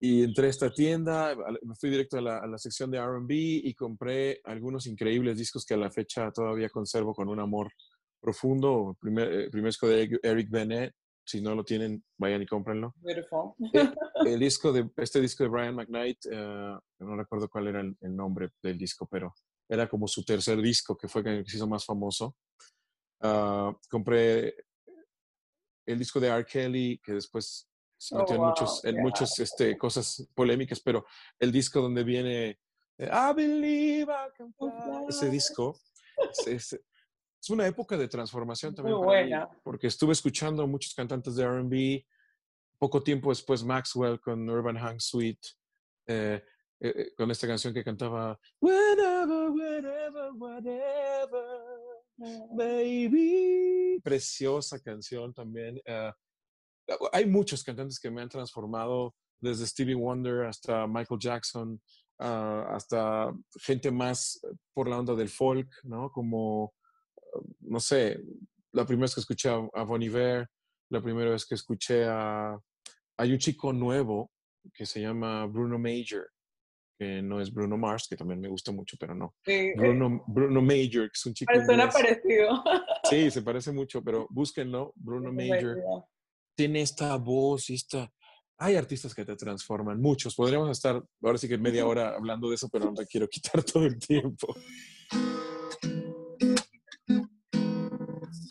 y 0.00 0.22
entré 0.22 0.46
a 0.46 0.50
esta 0.50 0.72
tienda, 0.72 1.36
me 1.62 1.74
fui 1.74 1.90
directo 1.90 2.16
a 2.16 2.22
la, 2.22 2.56
sección 2.56 2.90
de 2.90 2.98
RB 2.98 3.30
y 3.30 3.74
compré 3.74 4.40
algunos 4.44 4.86
increíbles 4.86 5.36
discos 5.36 5.66
que 5.66 5.74
a 5.74 5.76
la 5.76 5.90
fecha 5.90 6.32
todavía 6.32 6.70
conservo 6.70 7.12
con 7.14 7.28
un 7.28 7.40
amor 7.40 7.70
profundo. 8.20 8.96
Primer, 9.00 9.32
eh, 9.32 9.50
primer 9.50 9.68
disco 9.70 9.86
de 9.88 10.18
Eric 10.22 10.50
Bennett, 10.50 10.94
si 11.24 11.40
no 11.40 11.54
lo 11.54 11.64
tienen, 11.64 12.02
vayan 12.16 12.42
y 12.42 12.46
cómprenlo. 12.46 12.94
Beautiful. 12.96 13.52
Eh, 13.72 13.90
el 14.26 14.40
disco 14.40 14.72
de, 14.72 14.88
este 14.96 15.20
disco 15.20 15.44
de 15.44 15.50
Brian 15.50 15.74
McKnight, 15.74 16.18
eh, 16.30 16.78
no 17.00 17.16
recuerdo 17.16 17.48
cuál 17.48 17.68
era 17.68 17.80
el, 17.80 17.96
el, 18.00 18.16
nombre 18.16 18.50
del 18.62 18.78
disco, 18.78 19.06
pero 19.10 19.34
era 19.68 19.88
como 19.88 20.08
su 20.08 20.24
tercer 20.24 20.60
disco, 20.62 20.96
que 20.96 21.08
fue 21.08 21.20
el 21.22 21.44
que 21.44 21.50
se 21.50 21.56
hizo 21.58 21.66
más 21.68 21.84
famoso. 21.84 22.34
Uh, 23.20 23.74
compré 23.90 24.54
el 25.86 25.98
disco 25.98 26.20
de 26.20 26.28
R. 26.28 26.44
Kelly, 26.44 27.00
que 27.02 27.14
después 27.14 27.68
se 27.98 28.14
metió 28.14 28.36
Oh, 28.36 28.38
en 28.38 28.44
muchos, 28.44 28.80
wow, 28.82 28.90
en 28.90 28.94
yeah. 28.94 29.02
muchas 29.02 29.38
este, 29.40 29.76
cosas 29.76 30.28
polémicas, 30.34 30.80
pero 30.80 31.04
el 31.38 31.50
disco 31.50 31.80
donde 31.80 32.04
viene 32.04 32.58
eh, 32.98 33.10
I 33.12 33.34
Believe 33.34 34.12
I 34.12 34.30
Can 34.36 34.54
Fly, 34.54 34.70
ese 35.08 35.30
disco, 35.30 35.76
es, 36.30 36.46
es- 36.46 36.80
es 37.40 37.50
una 37.50 37.66
época 37.66 37.96
de 37.96 38.08
transformación 38.08 38.74
también 38.74 38.96
Muy 38.96 39.06
para 39.06 39.22
mí, 39.22 39.28
buena. 39.30 39.48
porque 39.62 39.86
estuve 39.86 40.12
escuchando 40.12 40.62
a 40.62 40.66
muchos 40.66 40.94
cantantes 40.94 41.36
de 41.36 41.44
R&B, 41.44 42.06
poco 42.78 43.02
tiempo 43.02 43.30
después 43.30 43.64
Maxwell 43.64 44.20
con 44.20 44.48
Urban 44.48 44.76
Hang 44.76 45.00
Suite, 45.00 45.48
eh, 46.06 46.42
eh, 46.80 46.94
eh, 46.96 47.14
con 47.16 47.30
esta 47.30 47.46
canción 47.46 47.74
que 47.74 47.82
cantaba 47.84 48.38
Whenever, 48.60 49.50
whenever, 49.50 50.32
whatever, 50.34 51.48
baby. 52.56 54.00
Preciosa 54.02 54.80
canción 54.80 55.32
también. 55.34 55.80
eh, 55.84 56.12
hay 57.12 57.26
muchos 57.26 57.62
cantantes 57.64 57.98
que 58.00 58.10
me 58.10 58.22
han 58.22 58.28
transformado, 58.28 59.14
desde 59.40 59.66
Stevie 59.66 59.94
Wonder 59.94 60.46
hasta 60.46 60.86
Michael 60.86 61.20
Jackson, 61.20 61.80
ah, 62.18 62.66
hasta 62.70 63.32
gente 63.60 63.90
más 63.90 64.40
por 64.74 64.88
la 64.88 64.98
onda 64.98 65.14
del 65.14 65.28
folk, 65.28 65.68
¿no? 65.84 66.10
Como, 66.10 66.72
no 67.60 67.80
sé, 67.80 68.20
la 68.72 68.86
primera 68.86 69.04
vez 69.04 69.14
que 69.14 69.20
escuché 69.20 69.48
a, 69.48 69.68
a 69.74 69.82
Bon 69.84 70.02
Iver, 70.02 70.48
la 70.90 71.00
primera 71.00 71.30
vez 71.30 71.46
que 71.46 71.54
escuché 71.54 72.04
a... 72.06 72.58
Hay 73.18 73.32
un 73.32 73.38
chico 73.38 73.72
nuevo 73.72 74.30
que 74.72 74.86
se 74.86 75.00
llama 75.00 75.46
Bruno 75.46 75.78
Major, 75.78 76.30
que 76.98 77.22
no 77.22 77.40
es 77.40 77.52
Bruno 77.52 77.76
Mars, 77.76 78.06
que 78.08 78.16
también 78.16 78.40
me 78.40 78.48
gusta 78.48 78.72
mucho, 78.72 78.96
pero 78.98 79.14
no. 79.14 79.34
Sí, 79.44 79.52
eh, 79.52 79.74
Bruno, 79.76 80.24
Bruno 80.26 80.60
Major, 80.60 81.06
que 81.06 81.14
es 81.14 81.26
un 81.26 81.34
chico 81.34 81.52
suena 81.64 81.88
parecido. 81.88 82.62
Sí, 83.08 83.30
se 83.30 83.42
parece 83.42 83.72
mucho, 83.72 84.02
pero 84.02 84.26
búsquenlo, 84.30 84.92
Bruno 84.96 85.32
Major 85.32 85.78
tiene 86.56 86.82
esta 86.82 87.16
voz 87.16 87.70
y 87.70 87.74
esta... 87.74 88.12
Hay 88.60 88.74
artistas 88.74 89.14
que 89.14 89.24
te 89.24 89.36
transforman, 89.36 90.00
muchos. 90.00 90.34
Podríamos 90.34 90.68
estar 90.70 91.00
ahora 91.22 91.38
sí 91.38 91.48
que 91.48 91.56
media 91.56 91.86
hora 91.86 92.16
hablando 92.16 92.48
de 92.48 92.56
eso, 92.56 92.68
pero 92.68 92.86
no 92.86 92.94
te 92.94 93.06
quiero 93.06 93.28
quitar 93.28 93.62
todo 93.62 93.84
el 93.84 93.96
tiempo. 93.96 94.52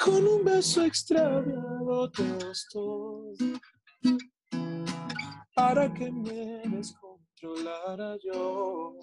Con 0.08 0.26
un 0.26 0.46
beso 0.46 0.86
extraviado 0.86 2.10
te 2.12 2.24
estoy 2.50 3.60
para 5.54 5.94
que 5.94 6.10
me 6.10 6.62
descontrolara 6.64 8.16
yo. 8.24 8.96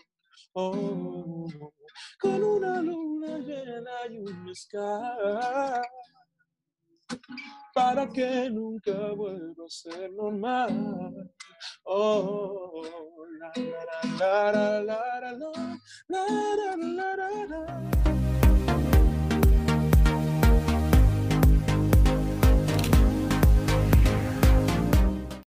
Oh, 0.54 1.46
con 2.18 2.42
una 2.42 2.80
luna 2.80 3.36
llena 3.36 3.90
y 4.10 4.16
un 4.16 4.54
sky 4.54 5.82
para 7.74 8.08
que 8.08 8.48
nunca 8.48 9.12
vuelva 9.12 9.66
a 9.66 9.68
ser 9.68 10.10
normal. 10.10 11.30
Oh, 11.84 12.82
la, 13.38 13.52
la, 14.18 14.52
la, 14.52 14.80
la, 14.80 14.80
la, 14.80 15.20
la, 15.20 15.52
la, 16.08 16.26
la, 16.56 16.76
la, 16.76 17.16
la, 17.16 17.46
la. 17.46 18.03